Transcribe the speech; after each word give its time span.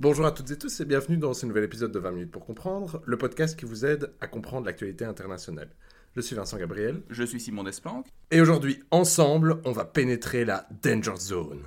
Bonjour 0.00 0.26
à 0.26 0.30
toutes 0.30 0.52
et 0.52 0.56
tous 0.56 0.78
et 0.78 0.84
bienvenue 0.84 1.16
dans 1.16 1.34
ce 1.34 1.44
nouvel 1.44 1.64
épisode 1.64 1.90
de 1.90 1.98
20 1.98 2.12
minutes 2.12 2.30
pour 2.30 2.46
comprendre, 2.46 3.02
le 3.04 3.18
podcast 3.18 3.58
qui 3.58 3.64
vous 3.64 3.84
aide 3.84 4.12
à 4.20 4.28
comprendre 4.28 4.64
l'actualité 4.64 5.04
internationale. 5.04 5.70
Je 6.14 6.20
suis 6.20 6.36
Vincent 6.36 6.56
Gabriel. 6.56 7.02
Je 7.10 7.24
suis 7.24 7.40
Simon 7.40 7.64
Desplanques. 7.64 8.06
Et 8.30 8.40
aujourd'hui, 8.40 8.78
ensemble, 8.92 9.60
on 9.64 9.72
va 9.72 9.84
pénétrer 9.84 10.44
la 10.44 10.68
Danger 10.84 11.16
Zone. 11.16 11.64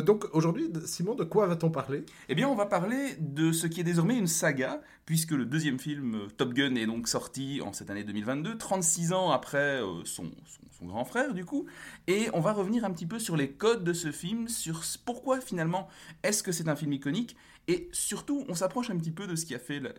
Donc 0.00 0.26
aujourd'hui, 0.32 0.70
Simon, 0.86 1.14
de 1.14 1.24
quoi 1.24 1.46
va-t-on 1.46 1.70
parler? 1.70 2.04
Eh 2.28 2.34
bien, 2.34 2.48
on 2.48 2.54
va 2.54 2.66
parler 2.66 3.16
de 3.18 3.52
ce 3.52 3.66
qui 3.66 3.80
est 3.80 3.84
désormais 3.84 4.16
une 4.16 4.26
saga, 4.26 4.80
puisque 5.04 5.32
le 5.32 5.44
deuxième 5.44 5.78
film, 5.78 6.14
euh, 6.14 6.28
Top 6.36 6.54
Gun, 6.54 6.76
est 6.76 6.86
donc 6.86 7.08
sorti 7.08 7.60
en 7.60 7.72
cette 7.72 7.90
année 7.90 8.04
2022, 8.04 8.56
36 8.56 9.12
ans 9.12 9.30
après 9.30 9.82
euh, 9.82 10.04
son, 10.04 10.30
son, 10.70 10.86
grand 10.86 11.04
frère, 11.04 11.34
du 11.34 11.44
coup. 11.44 11.66
Et 12.06 12.28
on 12.32 12.40
va 12.40 12.52
revenir 12.52 12.84
un 12.84 12.90
petit 12.90 13.06
peu 13.06 13.18
sur 13.18 13.36
les 13.36 13.50
codes 13.50 13.84
de 13.84 13.92
ce 13.92 14.10
film, 14.10 14.48
sur 14.48 14.82
pourquoi 15.04 15.40
finalement 15.40 15.88
est-ce 16.22 16.42
que 16.42 16.50
c'est 16.50 16.68
un 16.68 16.74
film 16.74 16.92
iconique, 16.92 17.36
et 17.68 17.88
surtout, 17.92 18.44
on 18.48 18.54
s'approche 18.54 18.90
un 18.90 18.96
petit 18.96 19.12
peu 19.12 19.26
de 19.26 19.36
ce 19.36 19.46
qui 19.46 19.54
a 19.54 19.58
fait, 19.58 19.80
bah, 19.80 19.90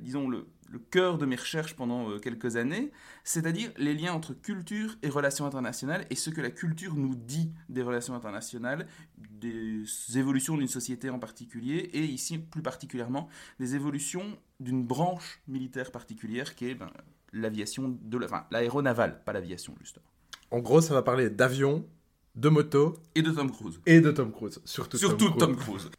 disons, 0.00 0.28
le, 0.28 0.46
le 0.70 0.78
cœur 0.78 1.18
de 1.18 1.26
mes 1.26 1.36
recherches 1.36 1.74
pendant 1.74 2.10
euh, 2.10 2.18
quelques 2.18 2.56
années, 2.56 2.90
c'est-à-dire 3.24 3.70
les 3.76 3.94
liens 3.94 4.12
entre 4.12 4.34
culture 4.34 4.96
et 5.02 5.08
relations 5.08 5.46
internationales 5.46 6.06
et 6.10 6.14
ce 6.14 6.30
que 6.30 6.40
la 6.40 6.50
culture 6.50 6.94
nous 6.94 7.14
dit 7.14 7.50
des 7.68 7.82
relations 7.82 8.14
internationales, 8.14 8.86
des 9.16 9.84
évolutions 10.16 10.56
d'une 10.56 10.68
société 10.68 11.10
en 11.10 11.18
particulier 11.18 11.90
et 11.92 12.04
ici 12.04 12.38
plus 12.38 12.62
particulièrement 12.62 13.28
des 13.58 13.74
évolutions 13.74 14.38
d'une 14.60 14.84
branche 14.84 15.40
militaire 15.48 15.90
particulière 15.90 16.54
qui 16.54 16.66
est 16.66 16.74
ben, 16.74 16.90
l'aviation 17.32 17.98
de 18.02 18.24
enfin, 18.24 18.44
l'aéronavale, 18.50 19.22
pas 19.24 19.32
l'aviation 19.32 19.74
justement. 19.80 20.06
En 20.50 20.60
gros, 20.60 20.80
ça 20.80 20.94
va 20.94 21.02
parler 21.02 21.28
d'avions, 21.28 21.86
de 22.34 22.48
motos 22.48 22.94
et 23.14 23.22
de 23.22 23.30
Tom 23.30 23.50
Cruise. 23.50 23.80
Et 23.86 24.00
de 24.00 24.10
Tom 24.10 24.32
Cruise, 24.32 24.60
surtout, 24.64 24.96
surtout 24.96 25.30
Tom 25.30 25.56
Cruise. 25.56 25.90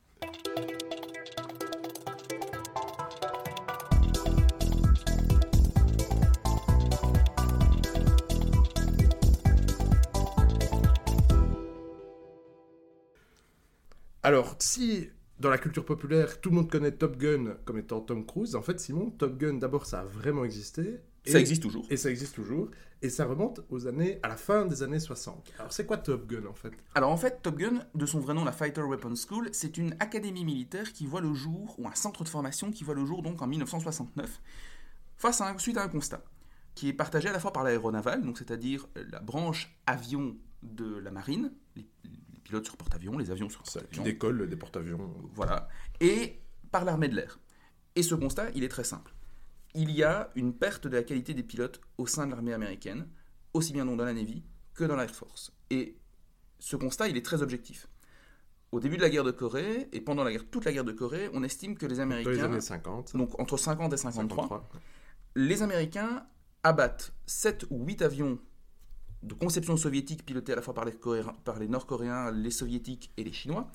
Alors, 14.29 14.55
si 14.59 15.09
dans 15.39 15.49
la 15.49 15.57
culture 15.57 15.83
populaire, 15.83 16.39
tout 16.39 16.51
le 16.51 16.57
monde 16.57 16.69
connaît 16.69 16.91
Top 16.91 17.17
Gun 17.17 17.55
comme 17.65 17.79
étant 17.79 17.99
Tom 17.99 18.23
Cruise, 18.27 18.55
en 18.55 18.61
fait, 18.61 18.79
Simon, 18.79 19.09
Top 19.09 19.39
Gun, 19.39 19.55
d'abord, 19.55 19.87
ça 19.87 20.01
a 20.01 20.03
vraiment 20.03 20.45
existé. 20.45 20.99
ça 21.25 21.39
existe 21.39 21.63
toujours. 21.63 21.87
Et 21.89 21.97
ça 21.97 22.11
existe 22.11 22.35
toujours. 22.35 22.69
Et 23.01 23.09
ça 23.09 23.25
remonte 23.25 23.61
aux 23.71 23.87
années, 23.87 24.19
à 24.21 24.27
la 24.27 24.37
fin 24.37 24.67
des 24.67 24.83
années 24.83 24.99
60. 24.99 25.51
Alors, 25.57 25.73
c'est 25.73 25.87
quoi 25.87 25.97
Top 25.97 26.27
Gun, 26.27 26.45
en 26.45 26.53
fait? 26.53 26.73
Alors, 26.93 27.09
en 27.09 27.17
fait, 27.17 27.41
Top 27.41 27.57
Gun, 27.57 27.79
de 27.95 28.05
son 28.05 28.19
vrai 28.19 28.35
nom, 28.35 28.45
la 28.45 28.51
Fighter 28.51 28.83
Weapons 28.83 29.15
School, 29.15 29.49
c'est 29.51 29.79
une 29.79 29.95
académie 29.99 30.45
militaire 30.45 30.93
qui 30.93 31.07
voit 31.07 31.21
le 31.21 31.33
jour, 31.33 31.73
ou 31.79 31.87
un 31.87 31.95
centre 31.95 32.23
de 32.23 32.29
formation 32.29 32.69
qui 32.69 32.83
voit 32.83 32.93
le 32.93 33.07
jour, 33.07 33.23
donc, 33.23 33.41
en 33.41 33.47
1969, 33.47 34.41
face 35.17 35.41
à 35.41 35.49
un, 35.49 35.57
suite 35.57 35.77
à 35.77 35.83
un 35.83 35.89
constat 35.89 36.23
qui 36.75 36.87
est 36.87 36.93
partagé 36.93 37.29
à 37.29 37.31
la 37.31 37.39
fois 37.39 37.51
par 37.51 37.63
l'aéronaval, 37.63 38.23
donc 38.23 38.37
c'est-à-dire 38.37 38.87
la 38.95 39.19
branche 39.21 39.75
avion 39.87 40.37
de 40.61 40.97
la 40.99 41.09
marine, 41.09 41.51
les, 41.75 41.85
pilotes 42.49 42.65
sur 42.65 42.77
porte-avions, 42.77 43.17
les 43.17 43.29
avions 43.31 43.47
sur 43.47 43.61
porte-avions. 43.61 43.89
Qui 43.91 44.01
décollent 44.01 44.49
des 44.49 44.55
porte-avions. 44.55 45.13
Voilà. 45.33 45.69
Et 45.99 46.41
par 46.71 46.83
l'armée 46.83 47.07
de 47.07 47.15
l'air. 47.15 47.39
Et 47.95 48.03
ce 48.03 48.15
constat, 48.15 48.49
il 48.55 48.63
est 48.63 48.69
très 48.69 48.83
simple. 48.83 49.13
Il 49.75 49.91
y 49.91 50.03
a 50.03 50.31
une 50.35 50.53
perte 50.53 50.87
de 50.87 50.95
la 50.95 51.03
qualité 51.03 51.33
des 51.33 51.43
pilotes 51.43 51.79
au 51.97 52.07
sein 52.07 52.25
de 52.25 52.31
l'armée 52.31 52.53
américaine, 52.53 53.07
aussi 53.53 53.71
bien 53.71 53.85
dans 53.85 53.95
la 53.95 54.13
Navy 54.13 54.43
que 54.73 54.83
dans 54.83 54.95
l'Air 54.95 55.11
Force. 55.11 55.51
Et 55.69 55.95
ce 56.57 56.75
constat, 56.75 57.07
il 57.07 57.17
est 57.17 57.25
très 57.25 57.43
objectif. 57.43 57.87
Au 58.71 58.79
début 58.79 58.97
de 58.97 59.01
la 59.01 59.09
guerre 59.09 59.23
de 59.23 59.31
Corée, 59.31 59.87
et 59.91 60.01
pendant 60.01 60.23
la 60.23 60.31
guerre, 60.31 60.49
toute 60.49 60.65
la 60.65 60.73
guerre 60.73 60.83
de 60.83 60.91
Corée, 60.91 61.29
on 61.33 61.43
estime 61.43 61.77
que 61.77 61.85
les 61.85 61.99
Américains... 61.99 62.31
Dans 62.31 62.37
les 62.37 62.43
années 62.43 62.61
50. 62.61 63.15
Donc 63.15 63.39
entre 63.39 63.57
50 63.57 63.93
et 63.93 63.97
53. 63.97 64.69
Les 65.35 65.61
Américains 65.61 66.25
abattent 66.63 67.13
7 67.27 67.65
ou 67.69 67.83
8 67.85 68.01
avions 68.01 68.39
de 69.23 69.33
conception 69.33 69.77
soviétique 69.77 70.25
pilotée 70.25 70.53
à 70.53 70.55
la 70.55 70.61
fois 70.61 70.73
par 70.73 70.85
les, 70.85 70.93
par 71.43 71.59
les 71.59 71.67
Nord-Coréens, 71.67 72.31
les 72.31 72.51
Soviétiques 72.51 73.11
et 73.17 73.23
les 73.23 73.33
Chinois, 73.33 73.69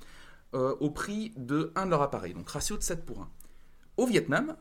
euh, 0.54 0.74
au 0.80 0.90
prix 0.90 1.32
de 1.36 1.72
1 1.74 1.86
de 1.86 1.90
leurs 1.90 2.02
appareils, 2.02 2.34
donc 2.34 2.48
ratio 2.48 2.76
de 2.76 2.82
7 2.82 3.04
pour 3.04 3.20
1. 3.20 3.30
Au 3.96 4.06
Vietnam, 4.06 4.56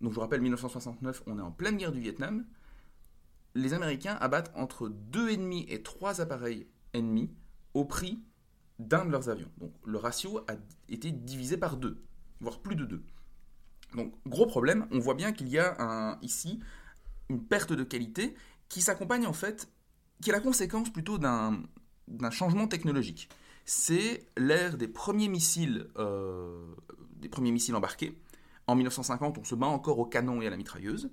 donc 0.00 0.10
je 0.10 0.14
vous 0.14 0.20
rappelle 0.20 0.40
1969, 0.40 1.22
on 1.26 1.38
est 1.38 1.42
en 1.42 1.50
pleine 1.50 1.76
guerre 1.76 1.92
du 1.92 2.00
Vietnam, 2.00 2.44
les 3.54 3.72
Américains 3.72 4.16
abattent 4.20 4.52
entre 4.54 4.88
2,5 4.88 5.66
et 5.68 5.82
3 5.82 6.20
appareils 6.20 6.66
ennemis 6.92 7.30
au 7.72 7.84
prix 7.84 8.22
d'un 8.78 9.04
de 9.04 9.10
leurs 9.10 9.28
avions. 9.28 9.50
Donc 9.58 9.72
le 9.84 9.98
ratio 9.98 10.40
a 10.48 10.54
été 10.88 11.12
divisé 11.12 11.56
par 11.56 11.76
2, 11.76 12.02
voire 12.40 12.60
plus 12.60 12.76
de 12.76 12.84
2. 12.84 13.02
Donc 13.94 14.12
gros 14.26 14.46
problème, 14.46 14.86
on 14.90 14.98
voit 14.98 15.14
bien 15.14 15.32
qu'il 15.32 15.48
y 15.48 15.58
a 15.58 15.80
un, 15.80 16.18
ici 16.20 16.60
une 17.28 17.44
perte 17.44 17.72
de 17.72 17.84
qualité 17.84 18.34
qui 18.68 18.80
s'accompagne 18.80 19.26
en 19.26 19.32
fait 19.32 19.68
qui 20.24 20.30
est 20.30 20.32
la 20.32 20.40
conséquence 20.40 20.88
plutôt 20.90 21.18
d'un 21.18 21.60
changement 22.30 22.66
technologique. 22.66 23.28
C'est 23.66 24.26
l'ère 24.38 24.78
des 24.78 24.88
premiers 24.88 25.28
missiles, 25.28 25.86
euh, 25.98 26.74
embarqués. 27.74 28.18
En 28.66 28.74
1950, 28.74 29.36
on 29.36 29.44
se 29.44 29.54
bat 29.54 29.66
encore 29.66 29.98
au 29.98 30.06
canon 30.06 30.40
et 30.40 30.46
à 30.46 30.50
la 30.50 30.56
mitrailleuse. 30.56 31.10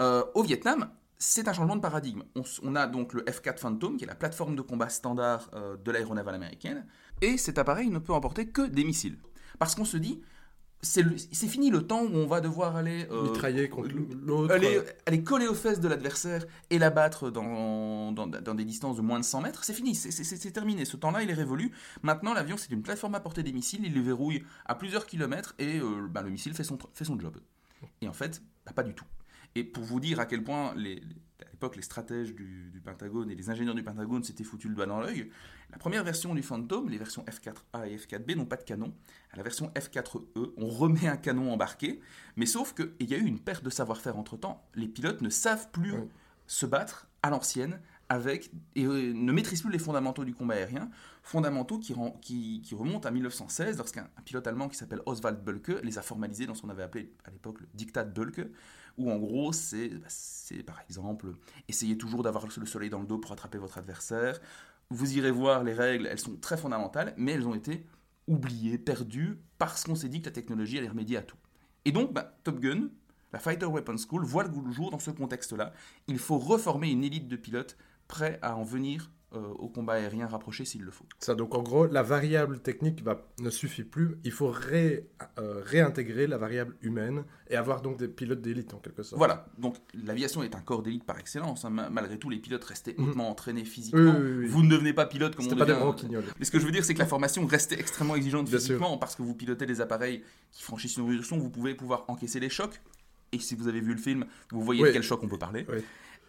Euh, 0.00 0.24
au 0.34 0.42
Vietnam, 0.42 0.90
c'est 1.18 1.46
un 1.46 1.52
changement 1.52 1.76
de 1.76 1.82
paradigme. 1.82 2.22
On, 2.62 2.74
a 2.74 2.86
donc 2.86 3.12
le 3.12 3.22
F-4 3.24 3.58
Phantom, 3.58 3.98
qui 3.98 4.04
est 4.04 4.06
la 4.06 4.14
plateforme 4.14 4.56
de 4.56 4.62
combat 4.62 4.88
standard 4.88 5.50
euh, 5.52 5.76
de 5.76 5.90
l'aéronavale 5.90 6.36
américaine, 6.36 6.86
et 7.20 7.36
cet 7.36 7.58
appareil 7.58 7.90
ne 7.90 7.98
peut 7.98 8.14
emporter 8.14 8.48
que 8.48 8.62
des 8.62 8.84
missiles. 8.84 9.18
Parce 9.58 9.74
qu'on 9.74 9.84
se 9.84 9.98
dit, 9.98 10.22
c'est 10.80 11.48
fini 11.48 11.70
le 11.70 11.86
temps 11.86 12.02
où 12.02 12.14
on 12.14 12.26
va 12.26 12.40
devoir 12.40 12.76
aller 12.76 13.06
euh, 13.10 13.24
mitrailler 13.24 13.68
contre 13.68 13.90
l'autre. 14.24 14.54
aller, 14.54 14.80
aller, 15.06 15.22
coller 15.24 15.48
aux 15.48 15.54
fesses 15.54 15.80
de 15.80 15.88
l'adversaire 15.88 16.46
et 16.70 16.78
l'abattre 16.78 17.30
dans, 17.30 18.12
dans, 18.12 18.28
dans, 18.28 18.54
des 18.54 18.64
distances 18.64 18.96
de 18.96 19.02
moins 19.02 19.18
de 19.18 19.24
100 19.24 19.40
mètres. 19.40 19.64
C'est 19.64 19.74
fini 19.74 19.94
c'est 19.96 20.50
terminé. 20.52 20.84
Ce 20.84 20.96
temps 20.96 21.10
là 21.10 21.22
il 21.22 21.30
est 21.30 21.34
révolu. 21.34 21.72
Maintenant 22.02 22.32
l'avion 22.32 22.56
c'est 22.56 22.70
une 22.70 22.82
plateforme 22.82 23.16
à 23.16 23.20
porter 23.20 23.42
des 23.42 23.52
missiles. 23.52 23.80
Il 23.84 23.94
les 23.94 24.00
verrouille 24.00 24.44
à 24.66 24.76
plusieurs 24.76 25.06
kilomètres 25.06 25.54
et 25.58 25.80
euh, 25.80 26.06
ben, 26.08 26.22
le 26.22 26.30
missile 26.30 26.54
fait 26.54 26.64
son, 26.64 26.78
fait 26.94 27.04
son 27.04 27.18
job. 27.18 27.36
Et 28.00 28.08
en 28.08 28.12
fait 28.12 28.40
bah, 28.64 28.72
pas 28.72 28.84
du 28.84 28.94
tout. 28.94 29.06
Et 29.56 29.64
pour 29.64 29.82
vous 29.82 29.98
dire 29.98 30.20
à 30.20 30.26
quel 30.26 30.44
point 30.44 30.74
les, 30.76 31.02
l'époque 31.58 31.74
les 31.74 31.82
stratèges 31.82 32.36
du, 32.36 32.70
du, 32.70 32.80
Pentagone 32.80 33.32
et 33.32 33.34
les 33.34 33.50
ingénieurs 33.50 33.74
du 33.74 33.82
Pentagone 33.82 34.22
s'étaient 34.22 34.44
foutus 34.44 34.70
le 34.70 34.76
doigt 34.76 34.86
dans 34.86 35.00
l'œil 35.00 35.28
la 35.70 35.76
première 35.76 36.02
version 36.02 36.34
du 36.34 36.42
Phantom, 36.42 36.88
les 36.88 36.96
versions 36.96 37.24
F4A 37.24 37.88
et 37.88 37.96
F4B 37.96 38.36
n'ont 38.36 38.46
pas 38.46 38.56
de 38.56 38.62
canon. 38.62 38.94
À 39.32 39.36
la 39.36 39.42
version 39.42 39.70
F4E, 39.74 40.52
on 40.56 40.66
remet 40.66 41.06
un 41.06 41.18
canon 41.18 41.52
embarqué, 41.52 42.00
mais 42.36 42.46
sauf 42.46 42.72
qu'il 42.72 43.08
y 43.08 43.14
a 43.14 43.18
eu 43.18 43.24
une 43.24 43.38
perte 43.38 43.64
de 43.64 43.70
savoir-faire 43.70 44.16
entre-temps. 44.16 44.66
Les 44.74 44.88
pilotes 44.88 45.20
ne 45.20 45.28
savent 45.28 45.70
plus 45.70 45.94
se 46.46 46.64
battre 46.64 47.06
à 47.22 47.28
l'ancienne 47.28 47.80
et 48.10 48.84
euh, 48.84 49.12
ne 49.12 49.32
maîtrisent 49.32 49.62
plus 49.62 49.70
les 49.70 49.78
fondamentaux 49.78 50.24
du 50.24 50.34
combat 50.34 50.54
aérien, 50.54 50.90
fondamentaux 51.22 51.78
qui, 51.78 51.92
remontent 51.92 53.06
à 53.08 53.10
1916 53.10 53.76
lorsqu'un 53.76 54.08
pilote 54.24 54.46
allemand 54.46 54.68
qui 54.68 54.76
s'appelle 54.76 55.00
Oswald 55.06 55.42
Bölke 55.42 55.80
les 55.82 55.98
a 55.98 56.02
formalisés 56.02 56.46
dans 56.46 56.54
ce 56.54 56.62
qu'on 56.62 56.70
avait 56.70 56.82
appelé 56.82 57.12
à 57.24 57.30
l'époque 57.30 57.60
le 57.60 57.68
diktat 57.74 58.04
Bölke, 58.04 58.48
où 58.96 59.10
en 59.10 59.18
gros 59.18 59.52
c'est 59.52 59.90
bah, 59.90 60.08
par 60.66 60.80
exemple 60.88 61.34
essayer 61.68 61.98
toujours 61.98 62.22
d'avoir 62.22 62.46
le 62.46 62.66
soleil 62.66 62.88
dans 62.88 63.00
le 63.00 63.06
dos 63.06 63.18
pour 63.18 63.32
attraper 63.32 63.58
votre 63.58 63.76
adversaire, 63.76 64.40
vous 64.90 65.18
irez 65.18 65.30
voir 65.30 65.64
les 65.64 65.74
règles, 65.74 66.06
elles 66.06 66.18
sont 66.18 66.36
très 66.36 66.56
fondamentales, 66.56 67.12
mais 67.16 67.32
elles 67.32 67.46
ont 67.46 67.54
été 67.54 67.84
oubliées, 68.26 68.78
perdues, 68.78 69.38
parce 69.58 69.84
qu'on 69.84 69.94
s'est 69.94 70.08
dit 70.08 70.20
que 70.20 70.26
la 70.26 70.32
technologie 70.32 70.78
allait 70.78 70.88
remédier 70.88 71.16
à 71.16 71.22
tout. 71.22 71.36
Et 71.84 71.92
donc, 71.92 72.12
bah, 72.12 72.38
Top 72.44 72.60
Gun, 72.60 72.88
la 73.32 73.38
Fighter 73.38 73.66
Weapons 73.66 73.96
School, 73.98 74.24
voit 74.24 74.44
le 74.44 74.70
jour 74.70 74.90
dans 74.90 74.98
ce 74.98 75.10
contexte-là. 75.10 75.72
Il 76.06 76.18
faut 76.18 76.38
reformer 76.38 76.90
une 76.90 77.04
élite 77.04 77.28
de 77.28 77.36
pilotes 77.36 77.76
prêts 78.08 78.38
à 78.42 78.56
en 78.56 78.64
venir 78.64 79.10
euh, 79.34 79.40
au 79.58 79.68
combat 79.68 79.92
aérien 79.92 80.26
rapproché 80.26 80.64
s'il 80.64 80.80
le 80.80 80.90
faut. 80.90 81.04
Ça, 81.18 81.34
donc 81.34 81.54
en 81.54 81.62
gros, 81.62 81.86
la 81.86 82.02
variable 82.02 82.60
technique 82.60 83.02
va, 83.04 83.26
ne 83.40 83.50
suffit 83.50 83.84
plus. 83.84 84.16
Il 84.24 84.32
faut 84.32 84.48
ré, 84.48 85.06
euh, 85.38 85.60
réintégrer 85.62 86.26
la 86.26 86.38
variable 86.38 86.74
humaine 86.80 87.24
et 87.50 87.56
avoir 87.56 87.82
donc 87.82 87.98
des 87.98 88.08
pilotes 88.08 88.40
d'élite 88.40 88.72
en 88.72 88.78
quelque 88.78 89.02
sorte. 89.02 89.18
Voilà, 89.18 89.44
donc 89.58 89.76
l'aviation 89.92 90.42
est 90.42 90.54
un 90.54 90.62
corps 90.62 90.82
d'élite 90.82 91.04
par 91.04 91.18
excellence. 91.18 91.66
hein. 91.66 91.70
Ma- 91.70 91.90
Malgré 91.90 92.18
tout, 92.18 92.30
les 92.30 92.38
pilotes 92.38 92.64
restaient 92.64 92.94
hautement 92.96 93.28
entraînés 93.28 93.66
physiquement. 93.66 94.14
Oui, 94.18 94.24
oui, 94.30 94.36
oui. 94.38 94.46
Vous 94.46 94.62
ne 94.62 94.70
devenez 94.70 94.94
pas 94.94 95.04
pilote 95.04 95.36
comme 95.36 95.44
on 95.44 95.48
pas 95.50 95.66
des 95.66 95.72
devient. 95.72 95.82
branquignoles. 95.82 96.24
Mais 96.38 96.46
ce 96.46 96.50
que 96.50 96.58
je 96.58 96.64
veux 96.64 96.72
dire, 96.72 96.86
c'est 96.86 96.94
que 96.94 96.98
la 96.98 97.06
formation 97.06 97.44
restait 97.44 97.78
extrêmement 97.78 98.16
exigeante 98.16 98.48
physiquement 98.48 98.96
parce 98.96 99.14
que 99.14 99.20
vous 99.20 99.34
pilotez 99.34 99.66
des 99.66 99.82
appareils 99.82 100.24
qui 100.52 100.62
franchissent 100.62 100.96
une 100.96 101.22
son, 101.22 101.36
vous 101.36 101.50
pouvez 101.50 101.74
pouvoir 101.74 102.06
encaisser 102.08 102.40
les 102.40 102.48
chocs. 102.48 102.80
Et 103.32 103.38
si 103.40 103.54
vous 103.54 103.68
avez 103.68 103.82
vu 103.82 103.92
le 103.92 104.00
film, 104.00 104.24
vous 104.52 104.62
voyez 104.62 104.82
de 104.82 104.90
quel 104.90 105.02
choc 105.02 105.22
on 105.22 105.28
peut 105.28 105.36
parler. 105.38 105.66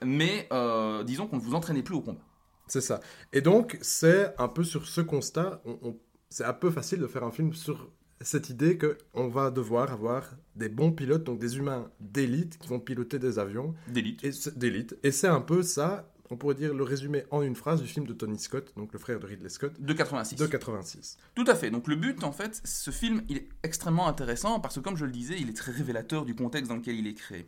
Mais 0.05 0.47
euh, 0.51 1.03
disons 1.03 1.27
qu'on 1.27 1.37
ne 1.37 1.41
vous 1.41 1.53
entraînait 1.55 1.83
plus 1.83 1.95
au 1.95 2.01
combat. 2.01 2.21
C'est 2.67 2.81
ça. 2.81 2.99
Et 3.33 3.41
donc, 3.41 3.77
c'est 3.81 4.33
un 4.37 4.47
peu 4.47 4.63
sur 4.63 4.87
ce 4.87 5.01
constat, 5.01 5.61
on- 5.65 5.79
on- 5.81 5.97
c'est 6.29 6.45
un 6.45 6.53
peu 6.53 6.69
facile 6.69 6.99
de 6.99 7.07
faire 7.07 7.23
un 7.23 7.31
film 7.31 7.53
sur 7.53 7.89
cette 8.21 8.49
idée 8.49 8.77
qu'on 8.77 9.27
va 9.29 9.49
devoir 9.49 9.91
avoir 9.91 10.29
des 10.55 10.69
bons 10.69 10.91
pilotes, 10.91 11.23
donc 11.23 11.39
des 11.39 11.57
humains 11.57 11.89
d'élite 11.99 12.57
qui 12.59 12.67
vont 12.67 12.79
piloter 12.79 13.17
des 13.17 13.39
avions 13.39 13.73
D'élite. 13.87 14.23
et 14.23 14.31
c'est- 14.31 14.57
d'élite. 14.57 14.95
Et 15.03 15.11
c'est 15.11 15.27
un 15.27 15.41
peu 15.41 15.63
ça, 15.63 16.11
on 16.29 16.35
pourrait 16.37 16.53
dire 16.55 16.73
le 16.75 16.83
résumé 16.83 17.23
en 17.31 17.41
une 17.41 17.55
phrase 17.55 17.81
du 17.81 17.87
film 17.87 18.05
de 18.05 18.13
Tony 18.13 18.37
Scott, 18.37 18.71
donc 18.77 18.93
le 18.93 18.99
frère 18.99 19.19
de 19.19 19.25
Ridley 19.25 19.49
Scott, 19.49 19.73
De 19.79 19.93
86. 19.93 20.35
de 20.35 20.45
86. 20.45 21.17
Tout 21.33 21.45
à 21.47 21.55
fait. 21.55 21.71
Donc 21.71 21.87
le 21.87 21.95
but, 21.95 22.23
en 22.23 22.31
fait, 22.33 22.61
ce 22.65 22.91
film, 22.91 23.23
il 23.29 23.37
est 23.37 23.49
extrêmement 23.63 24.07
intéressant 24.07 24.59
parce 24.59 24.75
que, 24.75 24.81
comme 24.81 24.97
je 24.97 25.05
le 25.05 25.11
disais, 25.11 25.37
il 25.39 25.49
est 25.49 25.53
très 25.57 25.71
révélateur 25.71 26.25
du 26.25 26.35
contexte 26.35 26.69
dans 26.69 26.75
lequel 26.75 26.95
il 26.99 27.07
est 27.07 27.15
créé. 27.15 27.47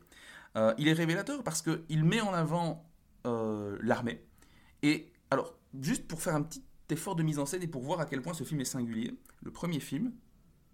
Euh, 0.58 0.74
il 0.78 0.88
est 0.88 0.94
révélateur 0.94 1.44
parce 1.44 1.62
qu'il 1.62 2.04
met 2.04 2.22
en 2.22 2.34
avant 2.34 2.86
euh, 3.26 3.78
l'armée. 3.82 4.24
Et 4.84 5.12
alors, 5.30 5.56
juste 5.80 6.08
pour 6.08 6.22
faire 6.22 6.36
un 6.36 6.42
petit 6.42 6.64
effort 6.90 7.16
de 7.16 7.24
mise 7.24 7.40
en 7.40 7.46
scène 7.46 7.64
et 7.64 7.68
pour 7.68 7.82
voir 7.84 8.00
à 8.02 8.06
quel 8.06 8.22
point 8.22 8.34
ce 8.34 8.44
film 8.44 8.60
est 8.62 8.66
singulier, 8.66 9.16
le 9.44 9.52
premier 9.52 9.80
film, 9.80 10.12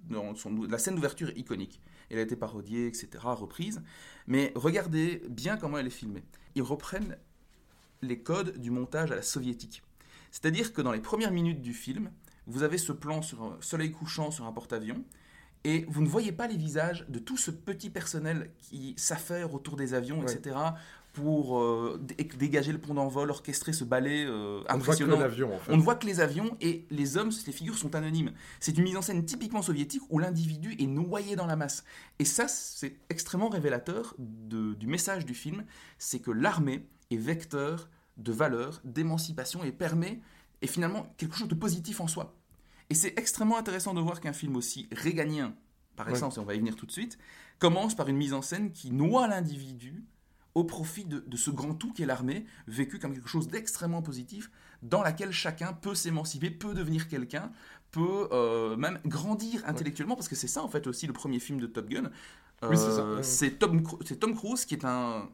dans 0.09 0.33
son- 0.35 0.63
la 0.63 0.77
scène 0.79 0.95
d'ouverture 0.95 1.29
est 1.29 1.37
iconique. 1.37 1.81
Elle 2.09 2.19
a 2.19 2.21
été 2.21 2.35
parodiée, 2.35 2.87
etc., 2.87 3.09
reprise. 3.23 3.83
Mais 4.25 4.51
regardez 4.55 5.21
bien 5.29 5.57
comment 5.57 5.77
elle 5.77 5.87
est 5.87 5.91
filmée. 5.91 6.23
Ils 6.55 6.61
reprennent 6.63 7.17
les 8.01 8.21
codes 8.23 8.57
du 8.57 8.71
montage 8.71 9.11
à 9.11 9.15
la 9.15 9.21
soviétique. 9.21 9.83
C'est-à-dire 10.31 10.73
que 10.73 10.81
dans 10.81 10.91
les 10.91 11.01
premières 11.01 11.31
minutes 11.31 11.61
du 11.61 11.73
film, 11.73 12.11
vous 12.45 12.63
avez 12.63 12.77
ce 12.77 12.93
plan 12.93 13.21
sur 13.21 13.43
un 13.43 13.57
soleil 13.59 13.91
couchant 13.91 14.31
sur 14.31 14.45
un 14.45 14.53
porte-avions, 14.53 15.03
et 15.63 15.85
vous 15.89 16.01
ne 16.01 16.07
voyez 16.07 16.31
pas 16.31 16.47
les 16.47 16.57
visages 16.57 17.05
de 17.09 17.19
tout 17.19 17.37
ce 17.37 17.51
petit 17.51 17.89
personnel 17.89 18.51
qui 18.59 18.93
s'affaire 18.97 19.53
autour 19.53 19.75
des 19.75 19.93
avions, 19.93 20.19
Ouais. 20.21 20.31
etc., 20.33 20.55
pour 21.13 21.59
euh, 21.59 21.99
dé- 21.99 22.25
dégager 22.37 22.71
le 22.71 22.77
pont 22.77 22.93
d'envol, 22.93 23.31
orchestrer 23.31 23.73
ce 23.73 23.83
ballet 23.83 24.23
euh, 24.27 24.61
On 24.69 24.73
impressionnant. 24.75 25.17
l'avion, 25.19 25.55
en 25.55 25.57
fait. 25.57 25.71
On 25.73 25.77
ne 25.77 25.81
voit 25.81 25.95
que 25.95 26.05
les 26.05 26.19
avions 26.19 26.55
et 26.61 26.85
les 26.91 27.17
hommes, 27.17 27.31
les 27.47 27.53
figures 27.53 27.75
sont 27.77 27.95
anonymes. 27.95 28.33
C'est 28.59 28.77
une 28.77 28.83
mise 28.83 28.97
en 28.97 29.01
scène 29.01 29.25
typiquement 29.25 29.63
soviétique 29.63 30.03
où 30.09 30.19
l'individu 30.19 30.75
est 30.79 30.85
noyé 30.85 31.35
dans 31.35 31.47
la 31.47 31.55
masse. 31.55 31.83
Et 32.19 32.25
ça, 32.25 32.47
c'est 32.47 32.97
extrêmement 33.09 33.49
révélateur 33.49 34.13
de- 34.19 34.75
du 34.75 34.85
message 34.85 35.25
du 35.25 35.33
film, 35.33 35.65
c'est 35.97 36.19
que 36.19 36.29
l'armée 36.29 36.87
est 37.09 37.17
vecteur 37.17 37.89
de 38.17 38.31
valeur, 38.31 38.79
d'émancipation 38.83 39.63
et 39.63 39.71
permet, 39.71 40.19
et 40.61 40.67
finalement, 40.67 41.11
quelque 41.17 41.35
chose 41.35 41.47
de 41.47 41.55
positif 41.55 41.99
en 41.99 42.07
soi. 42.07 42.36
Et 42.89 42.95
c'est 42.95 43.13
extrêmement 43.17 43.57
intéressant 43.57 43.93
de 43.93 44.01
voir 44.01 44.21
qu'un 44.21 44.33
film 44.33 44.55
aussi 44.55 44.87
réganien, 44.91 45.53
par 45.95 46.07
Ouais. 46.07 46.13
essence, 46.13 46.37
et 46.37 46.39
on 46.39 46.45
va 46.45 46.55
y 46.55 46.59
venir 46.59 46.75
tout 46.75 46.85
de 46.85 46.91
suite, 46.91 47.17
commence 47.59 47.95
par 47.95 48.07
une 48.07 48.17
mise 48.17 48.33
en 48.33 48.41
scène 48.41 48.71
qui 48.71 48.91
noie 48.91 49.27
l'individu 49.27 50.05
au 50.55 50.63
profit 50.63 51.05
de, 51.05 51.19
de 51.19 51.37
ce 51.37 51.51
grand 51.51 51.73
tout 51.75 51.91
qu'est 51.93 52.05
l'armée, 52.05 52.45
vécu 52.67 52.97
comme 52.97 53.13
quelque 53.13 53.29
chose 53.29 53.47
d'extrêmement 53.47 54.01
positif, 54.01 54.49
dans 54.81 55.03
laquelle 55.03 55.31
chacun 55.31 55.73
peut 55.73 55.95
s'émanciper, 55.95 56.49
peut 56.49 56.73
devenir 56.73 57.07
quelqu'un, 57.07 57.51
peut 57.91 58.27
euh, 58.31 58.75
même 58.75 58.99
grandir 59.05 59.63
intellectuellement, 59.67 60.15
parce 60.15 60.27
que 60.27 60.35
c'est 60.35 60.47
ça 60.47 60.63
en 60.63 60.67
fait 60.67 60.87
aussi 60.87 61.07
le 61.07 61.13
premier 61.13 61.39
film 61.39 61.59
de 61.59 61.67
Top 61.67 61.87
Gun. 61.89 62.09
Oui, 62.63 62.75
c'est. 63.21 63.63
Euh, 63.63 64.15
Tom 64.19 64.35
Cruise 64.35 64.65
qui 64.65 64.73
est 64.73 64.85
un... 64.85 65.29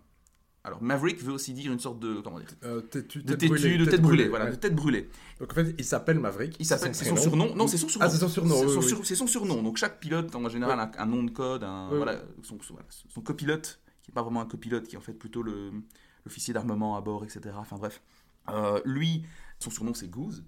Alors 0.65 0.81
Maverick 0.81 1.21
veut 1.21 1.33
aussi 1.33 1.51
dire 1.54 1.74
une 1.74 1.80
sorte 1.80 2.00
de... 2.00 2.21
Comment 2.21 2.39
dire 2.39 2.48
Euh, 2.63 2.80
têtu, 2.81 3.19
de 3.21 3.31
tête 3.33 3.39
têtu, 3.39 3.50
brûlée, 3.51 3.77
de 3.77 3.86
tête 3.86 4.01
brûlée, 4.01 4.27
voilà, 4.30 4.45
ouais. 4.45 4.51
de 4.51 4.56
tête 4.56 4.74
brûlée. 4.74 5.10
Donc 5.39 5.51
en 5.51 5.56
fait, 5.56 5.75
il 5.77 5.83
s'appelle 5.83 6.19
Maverick. 6.19 6.56
Il 6.60 6.65
s'appelle, 6.65 6.95
c'est 6.95 7.04
son 7.06 7.18
surnom. 7.18 7.54
Non, 7.54 7.68
c'est 7.68 7.77
son 7.77 7.89
surnom. 7.89 8.06
Ah, 8.06 8.10
c'est 8.10 8.18
son 8.18 8.30
surnom, 8.30 8.56
C'est 8.56 8.65
oui, 8.68 8.74
son, 8.74 8.80
oui. 8.80 8.88
sur- 8.88 9.06
c'est 9.06 9.15
son 9.15 9.27
surnom. 9.27 9.62
Donc 9.62 9.75
chaque 9.75 10.00
pilote, 10.00 10.33
en 10.33 10.48
général, 10.48 10.80
a 10.80 10.89
un, 11.01 11.06
nom 11.06 11.24
de 11.24 11.31
code, 11.31 11.63
un, 11.65 11.89
voilà, 11.89 12.15
son, 12.44 12.57
son- 12.62 12.75
voilà, 12.75 12.88
son 12.89 13.19
copilote, 13.21 13.81
qui 14.04 14.12
n'est 14.12 14.13
pas 14.13 14.21
vraiment 14.24 14.39
un 14.42 14.45
copilote, 14.45 14.88
qui 14.88 14.95
est 14.95 14.98
en 14.98 15.01
fait 15.01 15.13
plutôt 15.13 15.44
le- 15.44 15.71
l'officier 16.25 16.54
d'armement 16.54 16.95
à 16.95 17.01
bord, 17.01 17.25
etc. 17.25 17.42
Enfin 17.57 17.75
bref. 17.77 18.01
Euh, 18.50 18.80
lui, 18.86 19.25
son 19.59 19.69
surnom 19.69 19.94
c'est 19.94 20.07
Goose, 20.09 20.45